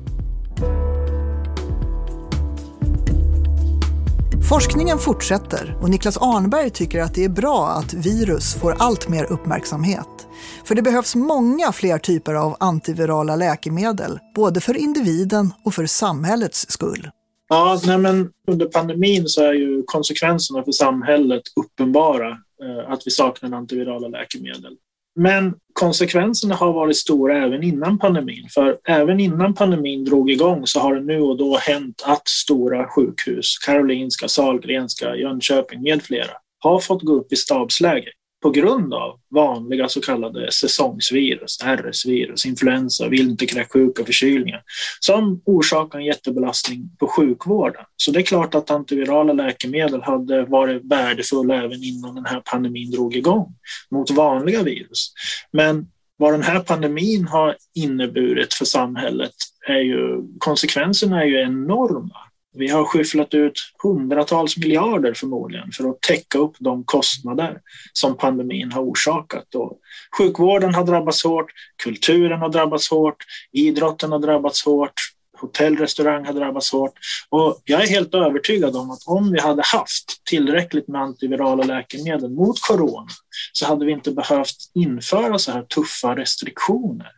Forskningen 4.49 4.99
fortsätter 4.99 5.77
och 5.83 5.91
Niklas 5.91 6.17
Arnberg 6.17 6.71
tycker 6.71 7.01
att 7.01 7.15
det 7.15 7.25
är 7.25 7.29
bra 7.29 7.69
att 7.69 7.95
virus 7.95 8.55
får 8.55 8.75
allt 8.79 9.09
mer 9.09 9.25
uppmärksamhet. 9.25 10.27
För 10.65 10.75
det 10.75 10.83
behövs 10.83 11.15
många 11.15 11.73
fler 11.73 11.99
typer 11.99 12.35
av 12.35 12.57
antivirala 12.61 13.37
läkemedel, 13.37 14.19
både 14.35 14.61
för 14.61 14.77
individen 14.77 15.53
och 15.65 15.75
för 15.75 15.87
samhällets 15.87 16.71
skull. 16.71 17.11
Ja, 17.49 17.71
alltså, 17.71 17.87
nej 17.87 17.99
men 17.99 18.31
under 18.49 18.67
pandemin 18.67 19.29
så 19.29 19.43
är 19.43 19.53
ju 19.53 19.83
konsekvenserna 19.87 20.63
för 20.63 20.73
samhället 20.73 21.43
uppenbara, 21.57 22.29
eh, 22.29 22.93
att 22.93 23.07
vi 23.07 23.11
saknar 23.11 23.59
antivirala 23.59 24.09
läkemedel. 24.09 24.77
Men 25.17 25.55
konsekvenserna 25.73 26.55
har 26.55 26.73
varit 26.73 26.97
stora 26.97 27.45
även 27.45 27.63
innan 27.63 27.99
pandemin. 27.99 28.49
För 28.55 28.79
även 28.89 29.21
innan 29.21 29.55
pandemin 29.55 30.05
drog 30.05 30.31
igång 30.31 30.67
så 30.67 30.81
har 30.81 30.95
det 30.95 31.01
nu 31.01 31.21
och 31.21 31.37
då 31.37 31.57
hänt 31.57 32.03
att 32.07 32.29
stora 32.29 32.89
sjukhus, 32.89 33.59
Karolinska, 33.59 34.29
Sahlgrenska, 34.29 35.17
Jönköping 35.17 35.83
med 35.83 36.03
flera, 36.03 36.31
har 36.59 36.79
fått 36.79 37.03
gå 37.03 37.13
upp 37.13 37.33
i 37.33 37.37
stabsläge 37.37 38.11
på 38.45 38.51
grund 38.51 38.95
av 38.95 39.21
vanliga 39.31 39.89
så 39.89 40.01
kallade 40.01 40.53
säsongsvirus, 40.53 41.59
RS-virus, 41.63 42.47
influensa, 42.47 43.09
vinterkräksjuka, 43.09 44.05
förkylningar 44.05 44.63
som 45.01 45.43
orsakar 45.45 45.99
en 45.99 46.05
jättebelastning 46.05 46.91
på 46.99 47.09
sjukvården. 47.09 47.85
Så 47.97 48.11
det 48.11 48.19
är 48.19 48.23
klart 48.23 48.55
att 48.55 48.71
antivirala 48.71 49.33
läkemedel 49.33 50.03
hade 50.03 50.45
varit 50.45 50.85
värdefulla 50.85 51.55
även 51.55 51.85
innan 51.85 52.15
den 52.15 52.27
här 52.27 52.43
pandemin 52.45 52.91
drog 52.91 53.17
igång 53.17 53.55
mot 53.91 54.11
vanliga 54.11 54.63
virus. 54.63 55.13
Men 55.53 55.87
Vad 56.17 56.33
den 56.33 56.43
här 56.43 56.61
pandemin 56.61 57.27
har 57.27 57.57
inneburit 57.75 58.55
för 58.55 58.65
samhället 58.65 59.35
är 59.69 59.81
ju, 59.81 60.23
konsekvenserna 60.39 61.23
är 61.23 61.27
ju 61.27 61.41
enorma. 61.41 62.17
Vi 62.55 62.69
har 62.69 62.85
skyfflat 62.85 63.35
ut 63.35 63.61
hundratals 63.83 64.57
miljarder 64.57 65.15
förmodligen 65.15 65.73
för 65.73 65.91
att 65.91 66.01
täcka 66.01 66.39
upp 66.39 66.57
de 66.59 66.85
kostnader 66.85 67.61
som 67.93 68.17
pandemin 68.17 68.73
har 68.73 68.83
orsakat. 68.83 69.55
Och 69.55 69.79
sjukvården 70.19 70.75
har 70.75 70.85
drabbats 70.85 71.25
hårt, 71.25 71.47
kulturen 71.83 72.41
har 72.41 72.49
drabbats 72.49 72.91
hårt, 72.91 73.25
idrotten 73.53 74.13
har 74.13 74.19
drabbats 74.19 74.65
hårt, 74.65 74.95
hotell, 75.41 75.77
restaurang 75.77 76.27
har 76.27 76.33
drabbats 76.33 76.73
hårt. 76.73 76.93
Och 77.29 77.63
jag 77.65 77.83
är 77.83 77.87
helt 77.87 78.15
övertygad 78.15 78.77
om 78.77 78.91
att 78.91 79.03
om 79.07 79.33
vi 79.33 79.41
hade 79.41 79.63
haft 79.63 80.25
tillräckligt 80.25 80.89
med 80.89 81.01
antivirala 81.01 81.65
läkemedel 81.65 82.31
mot 82.31 82.61
corona 82.69 83.09
så 83.53 83.67
hade 83.67 83.87
vi 83.87 83.93
inte 83.93 84.11
behövt 84.11 84.57
införa 84.75 85.39
så 85.39 85.53
här 85.53 85.63
tuffa 85.63 86.17
restriktioner. 86.17 87.11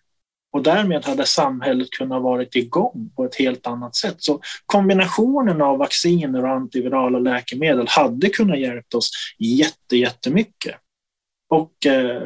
Och 0.57 0.63
därmed 0.63 1.05
hade 1.05 1.27
samhället 1.27 1.91
kunnat 1.91 2.23
vara 2.23 2.43
igång 2.43 3.11
på 3.17 3.25
ett 3.25 3.35
helt 3.35 3.67
annat 3.67 3.97
sätt. 3.97 4.17
Så 4.19 4.41
kombinationen 4.67 5.63
av 5.63 5.79
vacciner 5.79 6.45
och 6.45 6.51
antivirala 6.51 7.19
läkemedel 7.19 7.87
hade 7.89 8.29
kunnat 8.29 8.59
hjälpa 8.59 8.99
oss 8.99 9.11
jätte, 9.39 9.97
jättemycket. 9.97 10.75
Och 11.51 11.87
eh, 11.87 12.23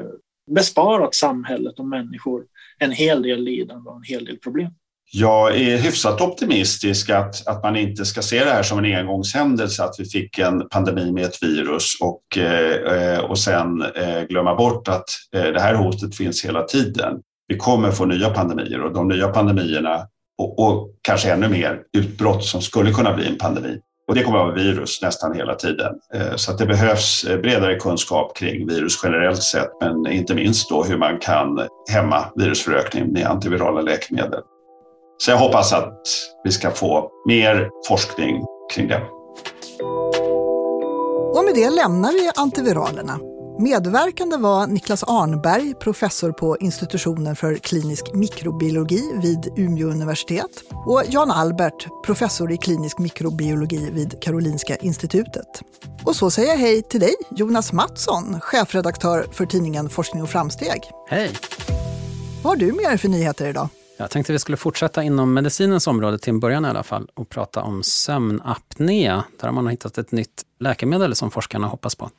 besparat 0.50 1.14
samhället 1.14 1.78
och 1.78 1.86
människor 1.86 2.44
en 2.78 2.92
hel 2.92 3.22
del 3.22 3.42
lidande 3.42 3.90
och 3.90 3.96
en 3.96 4.02
hel 4.02 4.24
del 4.24 4.36
problem. 4.36 4.70
Jag 5.12 5.56
är 5.56 5.78
hyfsat 5.78 6.20
optimistisk 6.20 7.10
att, 7.10 7.46
att 7.46 7.62
man 7.62 7.76
inte 7.76 8.04
ska 8.04 8.22
se 8.22 8.44
det 8.44 8.50
här 8.50 8.62
som 8.62 8.78
en 8.78 8.98
engångshändelse, 8.98 9.84
att 9.84 9.94
vi 9.98 10.04
fick 10.04 10.38
en 10.38 10.68
pandemi 10.68 11.12
med 11.12 11.24
ett 11.24 11.42
virus 11.42 11.96
och, 12.00 12.38
eh, 12.38 12.74
eh, 12.74 13.18
och 13.18 13.38
sen 13.38 13.82
eh, 13.82 14.22
glömma 14.22 14.54
bort 14.54 14.88
att 14.88 15.08
det 15.32 15.60
här 15.60 15.74
hotet 15.74 16.16
finns 16.16 16.44
hela 16.44 16.62
tiden. 16.62 17.20
Vi 17.50 17.56
kommer 17.56 17.90
få 17.90 18.04
nya 18.04 18.30
pandemier 18.30 18.84
och 18.84 18.92
de 18.92 19.08
nya 19.08 19.28
pandemierna 19.28 20.06
och, 20.38 20.58
och 20.58 20.90
kanske 21.02 21.32
ännu 21.32 21.48
mer 21.48 21.80
utbrott 21.96 22.44
som 22.44 22.62
skulle 22.62 22.92
kunna 22.92 23.12
bli 23.12 23.28
en 23.28 23.38
pandemi. 23.38 23.78
Och 24.08 24.14
det 24.14 24.22
kommer 24.22 24.38
att 24.38 24.44
vara 24.44 24.54
virus 24.54 25.02
nästan 25.02 25.34
hela 25.34 25.54
tiden. 25.54 25.94
Eh, 26.14 26.36
så 26.36 26.52
att 26.52 26.58
det 26.58 26.66
behövs 26.66 27.24
eh, 27.24 27.40
bredare 27.40 27.76
kunskap 27.76 28.36
kring 28.36 28.68
virus 28.68 29.00
generellt 29.02 29.42
sett, 29.42 29.70
men 29.80 30.12
inte 30.12 30.34
minst 30.34 30.70
då 30.70 30.84
hur 30.84 30.98
man 30.98 31.18
kan 31.18 31.66
hämma 31.90 32.24
virusförökning 32.34 33.12
med 33.12 33.26
antivirala 33.26 33.80
läkemedel. 33.80 34.40
Så 35.18 35.30
jag 35.30 35.38
hoppas 35.38 35.72
att 35.72 35.98
vi 36.44 36.52
ska 36.52 36.70
få 36.70 37.10
mer 37.26 37.70
forskning 37.88 38.44
kring 38.74 38.88
det. 38.88 39.02
Och 41.34 41.44
med 41.44 41.54
det 41.54 41.70
lämnar 41.70 42.12
vi 42.12 42.30
antiviralerna. 42.36 43.29
Medverkande 43.60 44.36
var 44.36 44.66
Niklas 44.66 45.02
Arnberg, 45.02 45.74
professor 45.74 46.32
på 46.32 46.56
institutionen 46.60 47.36
för 47.36 47.54
klinisk 47.54 48.14
mikrobiologi 48.14 49.02
vid 49.22 49.52
Umeå 49.56 49.88
universitet 49.88 50.64
och 50.86 51.02
Jan 51.08 51.30
Albert, 51.30 51.86
professor 52.04 52.52
i 52.52 52.56
klinisk 52.56 52.98
mikrobiologi 52.98 53.90
vid 53.90 54.22
Karolinska 54.22 54.76
institutet. 54.76 55.62
Och 56.04 56.16
så 56.16 56.30
säger 56.30 56.48
jag 56.48 56.56
hej 56.56 56.82
till 56.82 57.00
dig, 57.00 57.14
Jonas 57.30 57.72
Mattsson, 57.72 58.40
chefredaktör 58.40 59.26
för 59.32 59.46
tidningen 59.46 59.88
Forskning 59.88 60.22
och 60.22 60.30
framsteg. 60.30 60.80
Hej! 61.08 61.30
Vad 62.42 62.52
har 62.52 62.56
du 62.56 62.72
med 62.72 62.84
dig 62.84 62.98
för 62.98 63.08
nyheter 63.08 63.48
idag? 63.48 63.68
Jag 63.96 64.10
tänkte 64.10 64.32
vi 64.32 64.38
skulle 64.38 64.56
fortsätta 64.56 65.02
inom 65.02 65.34
medicinens 65.34 65.86
område 65.86 66.18
till 66.18 66.30
en 66.30 66.40
början 66.40 66.64
i 66.64 66.68
alla 66.68 66.82
fall 66.82 67.08
och 67.14 67.28
prata 67.28 67.62
om 67.62 67.82
sömnapné. 67.82 69.08
Där 69.40 69.46
har 69.46 69.52
man 69.52 69.68
hittat 69.68 69.98
ett 69.98 70.12
nytt 70.12 70.42
läkemedel 70.60 71.14
som 71.14 71.30
forskarna 71.30 71.66
hoppas 71.66 71.94
på. 71.94 72.10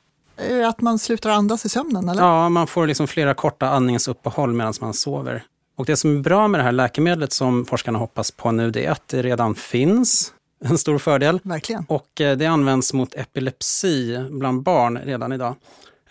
Att 0.68 0.80
man 0.80 0.98
slutar 0.98 1.30
andas 1.30 1.64
i 1.64 1.68
sömnen? 1.68 2.08
Eller? 2.08 2.22
Ja, 2.22 2.48
man 2.48 2.66
får 2.66 2.86
liksom 2.86 3.06
flera 3.06 3.34
korta 3.34 3.68
andningsuppehåll 3.68 4.52
medan 4.52 4.74
man 4.80 4.94
sover. 4.94 5.44
Och 5.76 5.86
det 5.86 5.96
som 5.96 6.16
är 6.16 6.20
bra 6.20 6.48
med 6.48 6.60
det 6.60 6.64
här 6.64 6.72
läkemedlet 6.72 7.32
som 7.32 7.64
forskarna 7.64 7.98
hoppas 7.98 8.30
på 8.30 8.52
nu, 8.52 8.70
det 8.70 8.86
är 8.86 8.90
att 8.90 9.08
det 9.08 9.22
redan 9.22 9.54
finns. 9.54 10.32
En 10.64 10.78
stor 10.78 10.98
fördel. 10.98 11.40
Verkligen. 11.42 11.84
Och 11.88 12.20
eh, 12.20 12.36
det 12.36 12.46
används 12.46 12.92
mot 12.92 13.14
epilepsi 13.14 14.24
bland 14.30 14.62
barn 14.62 14.98
redan 15.04 15.32
idag. 15.32 15.54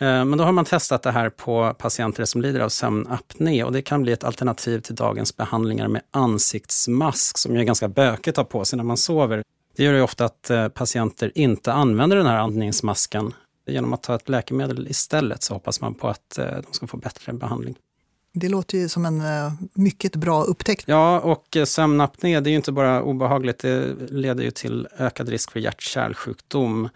Eh, 0.01 0.25
men 0.25 0.37
då 0.37 0.43
har 0.43 0.51
man 0.51 0.65
testat 0.65 1.03
det 1.03 1.11
här 1.11 1.29
på 1.29 1.75
patienter 1.77 2.25
som 2.25 2.41
lider 2.41 2.59
av 2.59 2.69
sömnapné 2.69 3.63
och 3.63 3.71
det 3.71 3.81
kan 3.81 4.03
bli 4.03 4.11
ett 4.11 4.23
alternativ 4.23 4.79
till 4.79 4.95
dagens 4.95 5.37
behandlingar 5.37 5.87
med 5.87 6.01
ansiktsmask 6.11 7.37
som 7.37 7.55
är 7.55 7.63
ganska 7.63 7.87
bökigt 7.87 8.37
att 8.37 8.45
ha 8.45 8.59
på 8.59 8.65
sig 8.65 8.77
när 8.77 8.83
man 8.83 8.97
sover. 8.97 9.43
Det 9.75 9.83
gör 9.83 9.93
ju 9.93 10.01
ofta 10.01 10.25
att 10.25 10.49
eh, 10.49 10.67
patienter 10.67 11.31
inte 11.35 11.73
använder 11.73 12.17
den 12.17 12.25
här 12.25 12.37
andningsmasken. 12.37 13.33
Genom 13.65 13.93
att 13.93 14.03
ta 14.03 14.15
ett 14.15 14.29
läkemedel 14.29 14.87
istället 14.87 15.43
så 15.43 15.53
hoppas 15.53 15.81
man 15.81 15.93
på 15.93 16.07
att 16.07 16.37
eh, 16.37 16.45
de 16.45 16.73
ska 16.73 16.87
få 16.87 16.97
bättre 16.97 17.33
behandling. 17.33 17.75
Det 18.33 18.49
låter 18.49 18.77
ju 18.77 18.89
som 18.89 19.05
en 19.05 19.23
mycket 19.73 20.15
bra 20.15 20.43
upptäckt. 20.43 20.83
Ja, 20.87 21.19
och 21.19 21.57
sömnapné 21.65 22.39
det 22.39 22.49
är 22.49 22.51
ju 22.51 22.55
inte 22.55 22.71
bara 22.71 23.03
obehagligt, 23.03 23.59
det 23.59 23.95
leder 24.09 24.43
ju 24.43 24.51
till 24.51 24.87
ökad 24.97 25.29
risk 25.29 25.51
för 25.51 25.59
hjärt-kärlsjukdom. 25.59 26.89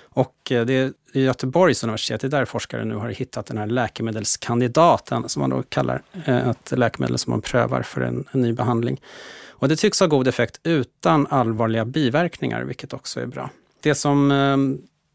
Och 0.00 0.36
det 0.44 0.70
är 0.70 0.92
Göteborgs 1.12 1.84
universitet, 1.84 2.20
det 2.20 2.26
är 2.26 2.28
där 2.28 2.44
forskare 2.44 2.84
nu 2.84 2.94
har 2.94 3.08
hittat 3.08 3.46
den 3.46 3.58
här 3.58 3.66
läkemedelskandidaten, 3.66 5.28
som 5.28 5.40
man 5.40 5.50
då 5.50 5.62
kallar 5.62 6.02
ett 6.24 6.78
läkemedel 6.78 7.18
som 7.18 7.30
man 7.30 7.40
prövar 7.40 7.82
för 7.82 8.00
en, 8.00 8.24
en 8.32 8.40
ny 8.42 8.52
behandling. 8.52 9.00
Och 9.48 9.68
det 9.68 9.76
tycks 9.76 10.00
ha 10.00 10.06
god 10.06 10.28
effekt 10.28 10.60
utan 10.62 11.26
allvarliga 11.26 11.84
biverkningar, 11.84 12.62
vilket 12.62 12.92
också 12.92 13.20
är 13.20 13.26
bra. 13.26 13.50
Det 13.80 13.94
som 13.94 14.30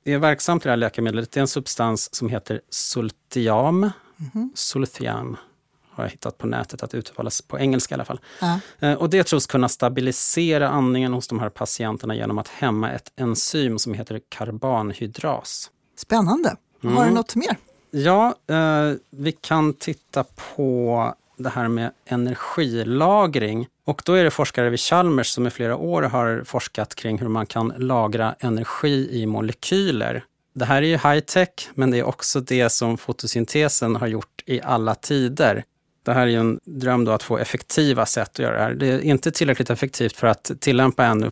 är 0.05 0.17
verksamt 0.17 0.63
det 0.63 0.69
här 0.69 0.77
läkemedlet 0.77 1.31
det 1.31 1.39
är 1.39 1.41
en 1.41 1.47
substans 1.47 2.15
som 2.15 2.29
heter 2.29 2.61
Sultiam. 2.69 3.83
Mm 3.83 3.93
-hmm. 4.33 4.49
Sultiam 4.55 5.37
har 5.89 6.03
jag 6.03 6.11
hittat 6.11 6.37
på 6.37 6.47
nätet 6.47 6.83
att 6.83 6.93
uttalas 6.93 7.41
på 7.41 7.59
engelska 7.59 7.93
i 7.93 7.95
alla 7.95 8.05
fall. 8.05 8.19
Ja. 8.41 8.97
Och 8.97 9.09
det 9.09 9.23
tros 9.23 9.47
kunna 9.47 9.69
stabilisera 9.69 10.69
andningen 10.69 11.13
hos 11.13 11.27
de 11.27 11.39
här 11.39 11.49
patienterna 11.49 12.15
genom 12.15 12.37
att 12.37 12.47
hämma 12.47 12.91
ett 12.91 13.11
enzym 13.15 13.79
som 13.79 13.93
heter 13.93 14.21
karbanhydras. 14.29 15.71
Spännande. 15.95 16.55
Mm. 16.83 16.97
Har 16.97 17.05
du 17.05 17.11
något 17.11 17.35
mer? 17.35 17.57
Ja, 17.91 18.35
eh, 18.47 18.93
vi 19.09 19.31
kan 19.31 19.73
titta 19.73 20.25
på 20.55 21.13
det 21.37 21.49
här 21.49 21.67
med 21.67 21.91
energilagring. 22.05 23.67
Och 23.85 24.01
då 24.05 24.13
är 24.13 24.23
det 24.23 24.31
forskare 24.31 24.69
vid 24.69 24.79
Chalmers 24.79 25.27
som 25.27 25.47
i 25.47 25.49
flera 25.49 25.77
år 25.77 26.01
har 26.01 26.43
forskat 26.45 26.95
kring 26.95 27.19
hur 27.19 27.27
man 27.27 27.45
kan 27.45 27.73
lagra 27.77 28.35
energi 28.39 29.21
i 29.21 29.25
molekyler. 29.25 30.23
Det 30.53 30.65
här 30.65 30.81
är 30.81 30.87
ju 30.87 30.97
high 30.97 31.19
tech, 31.19 31.49
men 31.73 31.91
det 31.91 31.99
är 31.99 32.03
också 32.03 32.39
det 32.39 32.69
som 32.69 32.97
fotosyntesen 32.97 33.95
har 33.95 34.07
gjort 34.07 34.43
i 34.45 34.61
alla 34.61 34.95
tider. 34.95 35.63
Det 36.05 36.13
här 36.13 36.21
är 36.21 36.27
ju 36.27 36.39
en 36.39 36.59
dröm 36.65 37.05
då 37.05 37.11
att 37.11 37.23
få 37.23 37.37
effektiva 37.37 38.05
sätt 38.05 38.29
att 38.29 38.39
göra 38.39 38.57
det 38.57 38.63
här. 38.63 38.73
Det 38.73 38.87
är 38.87 38.99
inte 38.99 39.31
tillräckligt 39.31 39.69
effektivt 39.69 40.15
för 40.17 40.27
att 40.27 40.51
tillämpa 40.59 41.05
ännu. 41.05 41.29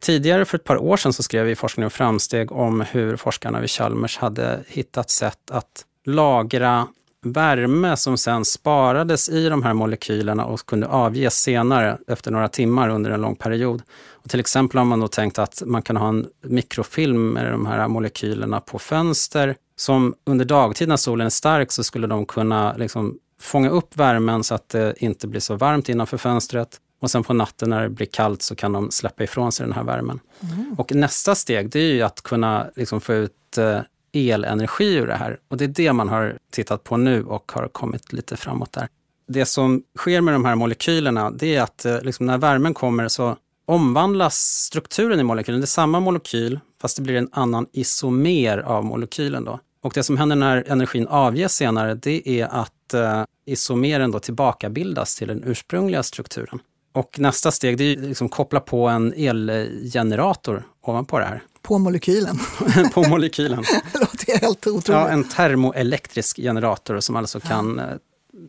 Tidigare, 0.00 0.44
för 0.44 0.58
ett 0.58 0.64
par 0.64 0.76
år 0.76 0.96
sedan, 0.96 1.12
så 1.12 1.22
skrev 1.22 1.46
vi 1.46 1.52
i 1.52 1.56
Forskning 1.56 1.86
och 1.86 1.92
framsteg 1.92 2.52
om 2.52 2.80
hur 2.80 3.16
forskarna 3.16 3.60
vid 3.60 3.70
Chalmers 3.70 4.18
hade 4.18 4.60
hittat 4.66 5.10
sätt 5.10 5.50
att 5.50 5.84
lagra 6.04 6.88
värme 7.24 7.96
som 7.96 8.18
sen 8.18 8.44
sparades 8.44 9.28
i 9.28 9.48
de 9.48 9.62
här 9.62 9.74
molekylerna 9.74 10.44
och 10.44 10.66
kunde 10.66 10.86
avges 10.86 11.34
senare 11.34 11.98
efter 12.06 12.30
några 12.30 12.48
timmar 12.48 12.88
under 12.88 13.10
en 13.10 13.20
lång 13.20 13.36
period. 13.36 13.82
Och 14.10 14.30
till 14.30 14.40
exempel 14.40 14.78
har 14.78 14.84
man 14.84 15.00
då 15.00 15.08
tänkt 15.08 15.38
att 15.38 15.62
man 15.66 15.82
kan 15.82 15.96
ha 15.96 16.08
en 16.08 16.26
mikrofilm 16.42 17.28
med 17.28 17.52
de 17.52 17.66
här 17.66 17.88
molekylerna 17.88 18.60
på 18.60 18.78
fönster 18.78 19.56
som 19.76 20.14
under 20.24 20.44
dagtid 20.44 20.88
när 20.88 20.96
solen 20.96 21.26
är 21.26 21.30
stark 21.30 21.72
så 21.72 21.84
skulle 21.84 22.06
de 22.06 22.26
kunna 22.26 22.76
liksom 22.76 23.18
fånga 23.40 23.70
upp 23.70 23.96
värmen 23.96 24.44
så 24.44 24.54
att 24.54 24.68
det 24.68 24.94
inte 24.96 25.26
blir 25.26 25.40
så 25.40 25.56
varmt 25.56 25.88
innanför 25.88 26.16
fönstret. 26.16 26.80
Och 27.00 27.10
sen 27.10 27.22
på 27.22 27.32
natten 27.32 27.70
när 27.70 27.82
det 27.82 27.88
blir 27.88 28.06
kallt 28.06 28.42
så 28.42 28.54
kan 28.54 28.72
de 28.72 28.90
släppa 28.90 29.24
ifrån 29.24 29.52
sig 29.52 29.66
den 29.66 29.74
här 29.74 29.84
värmen. 29.84 30.20
Mm. 30.40 30.74
Och 30.78 30.94
nästa 30.94 31.34
steg 31.34 31.70
det 31.70 31.78
är 31.78 31.92
ju 31.92 32.02
att 32.02 32.22
kunna 32.22 32.66
liksom 32.76 33.00
få 33.00 33.14
ut 33.14 33.58
eh, 33.58 33.80
elenergi 34.14 34.94
ur 34.94 35.06
det 35.06 35.14
här. 35.14 35.38
Och 35.48 35.56
det 35.56 35.64
är 35.64 35.68
det 35.68 35.92
man 35.92 36.08
har 36.08 36.38
tittat 36.52 36.84
på 36.84 36.96
nu 36.96 37.24
och 37.24 37.52
har 37.54 37.68
kommit 37.68 38.12
lite 38.12 38.36
framåt 38.36 38.72
där. 38.72 38.88
Det 39.28 39.44
som 39.44 39.82
sker 39.98 40.20
med 40.20 40.34
de 40.34 40.44
här 40.44 40.54
molekylerna, 40.54 41.30
det 41.30 41.56
är 41.56 41.62
att 41.62 41.84
eh, 41.84 42.02
liksom 42.02 42.26
när 42.26 42.38
värmen 42.38 42.74
kommer 42.74 43.08
så 43.08 43.36
omvandlas 43.66 44.36
strukturen 44.36 45.20
i 45.20 45.22
molekylen. 45.22 45.60
Det 45.60 45.64
är 45.64 45.66
samma 45.66 46.00
molekyl, 46.00 46.60
fast 46.80 46.96
det 46.96 47.02
blir 47.02 47.14
en 47.14 47.28
annan 47.32 47.66
isomer 47.72 48.58
av 48.58 48.84
molekylen. 48.84 49.44
Då. 49.44 49.60
Och 49.82 49.92
det 49.94 50.02
som 50.02 50.16
händer 50.18 50.36
när 50.36 50.64
energin 50.66 51.06
avges 51.06 51.54
senare, 51.54 51.94
det 51.94 52.28
är 52.28 52.46
att 52.46 52.94
eh, 52.94 53.24
isomeren 53.46 54.10
då 54.10 54.18
tillbakabildas 54.18 55.16
till 55.16 55.28
den 55.28 55.42
ursprungliga 55.44 56.02
strukturen. 56.02 56.58
Och 56.92 57.18
nästa 57.18 57.50
steg, 57.50 57.78
det 57.78 57.84
är 57.84 57.96
liksom 57.96 58.28
koppla 58.28 58.60
på 58.60 58.88
en 58.88 59.12
elgenerator 59.16 60.66
ovanpå 60.82 61.18
det 61.18 61.24
här. 61.24 61.42
På 61.62 61.78
molekylen? 61.78 62.38
på 62.94 63.08
molekylen. 63.08 63.64
det 64.26 64.32
låter 64.32 64.46
helt 64.46 64.66
otroligt. 64.66 64.88
Ja, 64.88 65.08
en 65.08 65.24
termoelektrisk 65.24 66.36
generator 66.36 67.00
som 67.00 67.16
alltså 67.16 67.40
kan 67.40 67.76
ja. 67.78 67.84
Eh, 67.84 67.98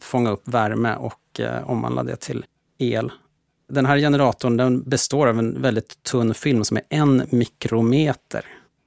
fånga 0.01 0.29
upp 0.29 0.47
värme 0.47 0.95
och 0.95 1.39
eh, 1.39 1.69
omvandla 1.69 2.03
det 2.03 2.15
till 2.15 2.45
el. 2.77 3.11
Den 3.69 3.85
här 3.85 3.97
generatorn 3.97 4.57
den 4.57 4.83
består 4.89 5.27
av 5.27 5.39
en 5.39 5.61
väldigt 5.61 6.03
tunn 6.03 6.33
film 6.33 6.63
som 6.63 6.77
är 6.77 6.83
en 6.89 7.27
mikrometer. 7.29 8.45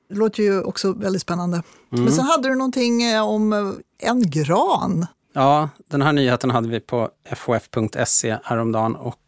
Det 0.08 0.14
låter 0.14 0.42
ju 0.42 0.62
också 0.62 0.92
väldigt 0.92 1.22
spännande. 1.22 1.62
Mm. 1.92 2.04
Men 2.04 2.12
sen 2.12 2.24
hade 2.24 2.48
du 2.48 2.54
någonting 2.54 3.02
eh, 3.02 3.28
om 3.28 3.52
eh, 3.52 4.08
en 4.08 4.30
gran. 4.30 5.06
Ja, 5.32 5.68
den 5.88 6.02
här 6.02 6.12
nyheten 6.12 6.50
hade 6.50 6.68
vi 6.68 6.80
på 6.80 7.10
fof.se 7.36 8.38
häromdagen 8.44 8.96
och 8.96 9.18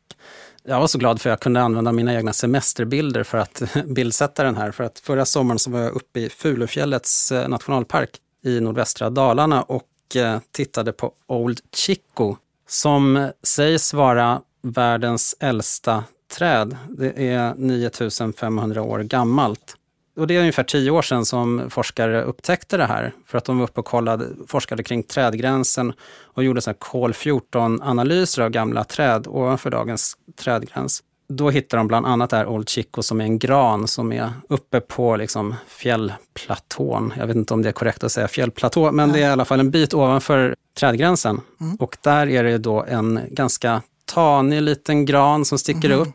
jag 0.65 0.81
var 0.81 0.87
så 0.87 0.99
glad 0.99 1.21
för 1.21 1.31
att 1.31 1.33
jag 1.33 1.41
kunde 1.41 1.63
använda 1.63 1.93
mina 1.93 2.15
egna 2.15 2.33
semesterbilder 2.33 3.23
för 3.23 3.39
att 3.39 3.63
bildsätta 3.87 4.45
den 4.45 4.57
här. 4.57 4.71
För 4.71 4.85
att 4.85 4.99
förra 4.99 5.25
sommaren 5.25 5.59
så 5.59 5.71
var 5.71 5.81
jag 5.81 5.93
uppe 5.93 6.21
i 6.21 6.29
Fulufjällets 6.29 7.33
eh, 7.33 7.49
nationalpark 7.49 8.11
i 8.45 8.61
nordvästra 8.61 9.11
Dalarna 9.11 9.63
och 9.63 10.17
eh, 10.17 10.39
tittade 10.53 10.93
på 10.93 11.13
Old 11.27 11.61
Chico 11.75 12.37
som 12.69 13.17
eh, 13.17 13.29
sägs 13.43 13.95
vara 13.95 14.41
världens 14.63 15.37
äldsta 15.41 16.05
träd. 16.33 16.77
Det 16.89 17.29
är 17.29 17.55
9500 17.57 18.83
år 18.83 18.99
gammalt. 18.99 19.77
Och 20.21 20.27
det 20.27 20.37
är 20.37 20.41
ungefär 20.41 20.63
tio 20.63 20.91
år 20.91 21.03
sedan 21.03 21.25
som 21.25 21.71
forskare 21.71 22.23
upptäckte 22.23 22.77
det 22.77 22.87
här. 22.87 23.13
För 23.27 23.39
att 23.39 23.45
de 23.45 23.59
var 23.59 23.65
uppe 23.65 23.81
och 23.81 23.87
kollade, 23.87 24.27
forskade 24.47 24.83
kring 24.83 25.03
trädgränsen 25.03 25.93
och 26.23 26.45
gjorde 26.45 26.75
kol-14-analyser 26.79 28.43
av 28.43 28.51
gamla 28.51 28.85
träd 28.85 29.27
ovanför 29.27 29.71
dagens 29.71 30.17
trädgräns. 30.37 31.03
Då 31.29 31.51
hittade 31.51 31.81
de 31.81 31.87
bland 31.89 32.07
annat 32.07 32.31
där 32.31 32.47
Old 32.47 32.69
Chico 32.69 33.03
som 33.03 33.21
är 33.21 33.25
en 33.25 33.39
gran 33.39 33.89
som 33.89 34.13
är 34.13 34.33
uppe 34.49 34.81
på 34.81 35.17
liksom 35.17 35.55
fjällplatån. 35.67 37.13
Jag 37.19 37.27
vet 37.27 37.37
inte 37.37 37.55
om 37.55 37.63
det 37.63 37.69
är 37.69 37.73
korrekt 37.73 38.05
att 38.05 38.13
säga 38.13 38.29
fjällplatå, 38.29 38.93
men 38.93 39.13
det 39.13 39.23
är 39.23 39.29
i 39.29 39.33
alla 39.33 39.45
fall 39.45 39.61
en 39.61 39.71
bit 39.71 39.95
ovanför 39.95 40.55
trädgränsen. 40.79 41.41
Mm. 41.61 41.77
Och 41.77 41.97
där 42.01 42.27
är 42.27 42.45
det 42.45 42.59
då 42.59 42.85
en 42.89 43.21
ganska 43.31 43.83
tanig 44.05 44.63
liten 44.63 45.05
gran 45.05 45.45
som 45.45 45.59
sticker 45.59 45.91
mm. 45.91 46.01
upp. 46.01 46.15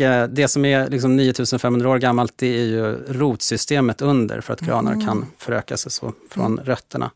Eh, 0.00 0.24
det 0.24 0.48
som 0.48 0.64
är 0.64 0.90
liksom 0.90 1.16
9500 1.16 1.88
år 1.88 1.98
gammalt, 1.98 2.32
det 2.36 2.60
är 2.60 2.64
ju 2.64 2.96
rotsystemet 3.08 4.02
under 4.02 4.40
för 4.40 4.52
att 4.52 4.60
granar 4.60 4.92
mm. 4.92 5.06
kan 5.06 5.26
föröka 5.38 5.76
sig 5.76 5.92
så 5.92 6.12
från 6.30 6.52
mm. 6.52 6.64
rötterna. 6.64 7.10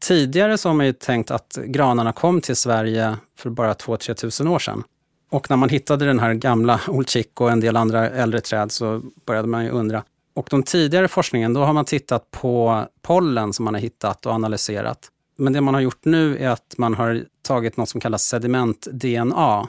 Tidigare 0.00 0.58
så 0.58 0.68
har 0.68 0.74
man 0.74 0.86
ju 0.86 0.92
tänkt 0.92 1.30
att 1.30 1.58
granarna 1.64 2.12
kom 2.12 2.40
till 2.40 2.56
Sverige 2.56 3.16
för 3.38 3.50
bara 3.50 3.72
2-3 3.72 4.14
tusen 4.14 4.48
år 4.48 4.58
sedan. 4.58 4.84
Och 5.30 5.50
när 5.50 5.56
man 5.56 5.68
hittade 5.68 6.04
den 6.04 6.18
här 6.18 6.34
gamla 6.34 6.80
Old 6.88 7.08
Chick 7.08 7.40
och 7.40 7.50
en 7.50 7.60
del 7.60 7.76
andra 7.76 8.10
äldre 8.10 8.40
träd 8.40 8.72
så 8.72 9.02
började 9.26 9.48
man 9.48 9.64
ju 9.64 9.70
undra. 9.70 10.04
Och 10.34 10.48
de 10.50 10.62
tidigare 10.62 11.08
forskningen, 11.08 11.54
då 11.54 11.64
har 11.64 11.72
man 11.72 11.84
tittat 11.84 12.30
på 12.30 12.84
pollen 13.02 13.52
som 13.52 13.64
man 13.64 13.74
har 13.74 13.80
hittat 13.80 14.26
och 14.26 14.32
analyserat. 14.32 15.08
Men 15.36 15.52
det 15.52 15.60
man 15.60 15.74
har 15.74 15.80
gjort 15.80 16.04
nu 16.04 16.38
är 16.38 16.48
att 16.48 16.74
man 16.78 16.94
har 16.94 17.24
tagit 17.42 17.76
något 17.76 17.88
som 17.88 18.00
kallas 18.00 18.22
sediment-DNA 18.22 19.66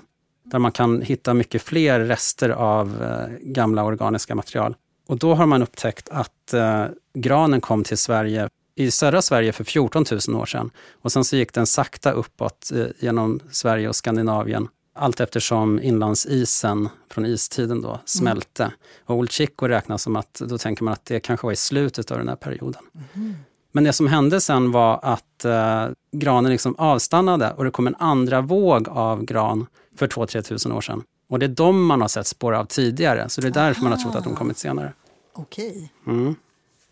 där 0.51 0.59
man 0.59 0.71
kan 0.71 1.01
hitta 1.01 1.33
mycket 1.33 1.61
fler 1.61 1.99
rester 1.99 2.49
av 2.49 3.03
eh, 3.03 3.37
gamla 3.41 3.83
organiska 3.83 4.35
material. 4.35 4.75
Och 5.07 5.17
då 5.17 5.33
har 5.33 5.45
man 5.45 5.63
upptäckt 5.63 6.09
att 6.09 6.53
eh, 6.53 6.85
granen 7.13 7.61
kom 7.61 7.83
till 7.83 7.97
Sverige 7.97 8.49
i 8.75 8.91
södra 8.91 9.21
Sverige 9.21 9.51
för 9.51 9.63
14 9.63 10.05
000 10.27 10.41
år 10.41 10.45
sedan. 10.45 10.71
Och 11.01 11.11
sen 11.11 11.23
så 11.23 11.35
gick 11.35 11.53
den 11.53 11.65
sakta 11.65 12.11
uppåt 12.11 12.71
eh, 12.75 12.85
genom 12.99 13.39
Sverige 13.51 13.89
och 13.89 13.95
Skandinavien 13.95 14.67
allt 14.99 15.19
eftersom 15.19 15.79
inlandsisen 15.79 16.89
från 17.09 17.25
istiden 17.25 17.81
då 17.81 17.99
smälte. 18.05 18.63
Mm. 18.63 18.75
Och 19.05 19.15
Old 19.15 19.31
Chico 19.31 19.67
räknas 19.67 20.01
som 20.01 20.15
att, 20.15 20.33
då 20.33 20.57
tänker 20.57 20.83
man 20.83 20.93
att 20.93 21.05
det 21.05 21.19
kanske 21.19 21.47
var 21.47 21.51
i 21.51 21.55
slutet 21.55 22.11
av 22.11 22.17
den 22.17 22.27
här 22.27 22.35
perioden. 22.35 22.83
Mm. 23.13 23.35
Men 23.71 23.83
det 23.83 23.93
som 23.93 24.07
hände 24.07 24.41
sen 24.41 24.71
var 24.71 24.99
att 25.03 25.45
eh, 25.45 25.85
granen 26.11 26.51
liksom 26.51 26.75
avstannade 26.77 27.51
och 27.51 27.63
det 27.63 27.71
kom 27.71 27.87
en 27.87 27.95
andra 27.95 28.41
våg 28.41 28.89
av 28.89 29.23
gran 29.23 29.65
för 29.95 30.07
2-3 30.07 30.41
tusen 30.41 30.71
år 30.71 30.81
sedan. 30.81 31.03
Och 31.29 31.39
det 31.39 31.45
är 31.45 31.47
de 31.47 31.85
man 31.85 32.01
har 32.01 32.07
sett 32.07 32.27
spår 32.27 32.53
av 32.53 32.65
tidigare, 32.65 33.29
så 33.29 33.41
det 33.41 33.47
är 33.47 33.51
därför 33.51 33.81
Aha. 33.81 33.89
man 33.89 33.91
har 33.91 34.05
trott 34.05 34.15
att 34.15 34.23
de 34.23 34.35
kommit 34.35 34.57
senare. 34.57 34.93
Okej. 35.33 35.91
Mm. 36.07 36.35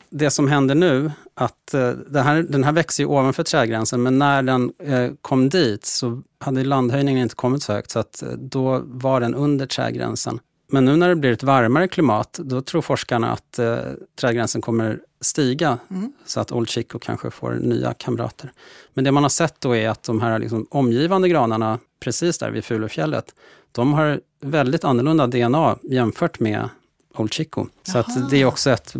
Det 0.10 0.30
som 0.30 0.48
händer 0.48 0.76
nu, 0.76 1.12
att 1.34 1.74
eh, 1.74 1.90
den, 1.90 2.24
här, 2.24 2.44
den 2.50 2.64
här 2.64 2.72
växer 2.72 3.04
ju 3.04 3.08
ovanför 3.08 3.44
trädgränsen, 3.44 4.04
men 4.04 4.20
när 4.20 4.44
den 4.44 4.72
eh, 4.80 5.12
kom 5.22 5.50
dit 5.50 5.86
så 5.86 6.22
hade 6.40 6.64
landhöjningen 6.64 7.24
inte 7.24 7.36
kommit 7.36 7.64
så 7.64 7.74
högt, 7.74 7.92
så 7.92 8.00
att 8.00 8.22
eh, 8.22 8.30
då 8.30 8.82
var 8.86 9.20
den 9.20 9.36
under 9.36 9.66
trädgränsen. 9.66 10.40
Men 10.70 10.86
nu 10.86 10.96
när 10.96 11.10
det 11.10 11.16
blir 11.16 11.32
ett 11.32 11.44
varmare 11.44 11.88
klimat, 11.88 12.40
då 12.44 12.62
tror 12.62 12.82
forskarna 12.82 13.32
att 13.32 13.60
eh, 13.60 13.78
trädgränsen 14.20 14.62
kommer 14.62 15.00
stiga, 15.22 15.78
mm. 15.90 16.12
så 16.26 16.40
att 16.40 16.52
Old 16.52 16.70
Chico 16.70 17.00
kanske 17.00 17.32
får 17.32 17.52
nya 17.52 17.94
kamrater. 17.94 18.52
Men 18.94 19.04
det 19.04 19.12
man 19.12 19.24
har 19.24 19.30
sett 19.30 19.62
då 19.62 19.76
är 19.76 19.90
att 19.90 20.04
de 20.04 20.22
här 20.22 20.40
liksom 20.40 20.68
omgivande 20.70 21.30
granarna, 21.30 21.80
precis 22.00 22.38
där 22.38 22.52
vid 22.52 22.66
Fulufjället, 22.66 23.36
de 23.72 23.94
har 23.94 24.22
väldigt 24.42 24.84
annorlunda 24.84 25.28
DNA 25.28 25.78
jämfört 25.82 26.40
med 26.40 26.70
Old 27.16 27.34
Chico. 27.34 27.66
Så 27.84 27.98
att 27.98 28.30
det 28.30 28.42
är 28.42 28.46
också 28.46 28.70
ett 28.70 28.96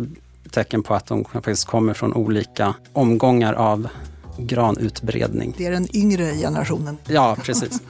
tecken 0.50 0.82
på 0.82 0.94
att 0.94 1.06
de 1.06 1.24
faktiskt 1.24 1.64
kommer 1.64 1.94
från 1.94 2.14
olika 2.14 2.74
omgångar 2.92 3.54
av 3.54 3.88
granutbredning. 4.38 5.54
Det 5.58 5.66
är 5.66 5.70
den 5.70 5.96
yngre 5.96 6.34
generationen. 6.34 6.98
Ja, 7.08 7.36
precis. 7.42 7.80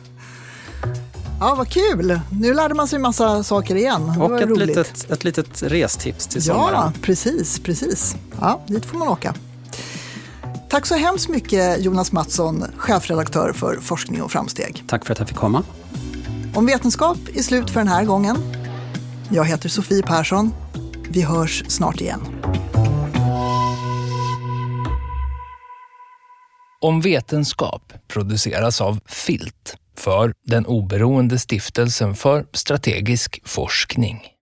Ja, 1.40 1.54
vad 1.54 1.68
kul! 1.68 2.20
Nu 2.30 2.54
lärde 2.54 2.74
man 2.74 2.88
sig 2.88 2.98
massa 2.98 3.42
saker 3.42 3.74
igen. 3.74 4.12
Det 4.16 4.24
och 4.24 4.40
ett 4.40 4.58
litet, 4.58 5.10
ett 5.10 5.24
litet 5.24 5.62
restips 5.62 6.26
till 6.26 6.42
sommaren. 6.42 6.74
Ja, 6.74 6.92
precis, 7.02 7.60
precis. 7.60 8.16
Ja, 8.40 8.60
dit 8.66 8.86
får 8.86 8.98
man 8.98 9.08
åka. 9.08 9.34
Tack 10.68 10.86
så 10.86 10.94
hemskt 10.94 11.28
mycket 11.28 11.84
Jonas 11.84 12.12
Mattsson, 12.12 12.64
chefredaktör 12.76 13.52
för 13.52 13.76
Forskning 13.80 14.22
och 14.22 14.32
framsteg. 14.32 14.84
Tack 14.86 15.04
för 15.04 15.12
att 15.12 15.18
jag 15.18 15.28
fick 15.28 15.36
komma. 15.36 15.62
Om 16.54 16.66
vetenskap 16.66 17.18
är 17.34 17.42
slut 17.42 17.70
för 17.70 17.80
den 17.80 17.88
här 17.88 18.04
gången. 18.04 18.36
Jag 19.30 19.44
heter 19.44 19.68
Sofie 19.68 20.02
Persson. 20.02 20.54
Vi 21.08 21.22
hörs 21.22 21.64
snart 21.68 22.00
igen. 22.00 22.20
Om 26.80 27.00
vetenskap 27.00 27.92
produceras 28.08 28.80
av 28.80 29.00
Filt 29.06 29.76
för 29.98 30.32
den 30.44 30.66
oberoende 30.66 31.38
stiftelsen 31.38 32.14
för 32.14 32.46
strategisk 32.52 33.40
forskning. 33.44 34.37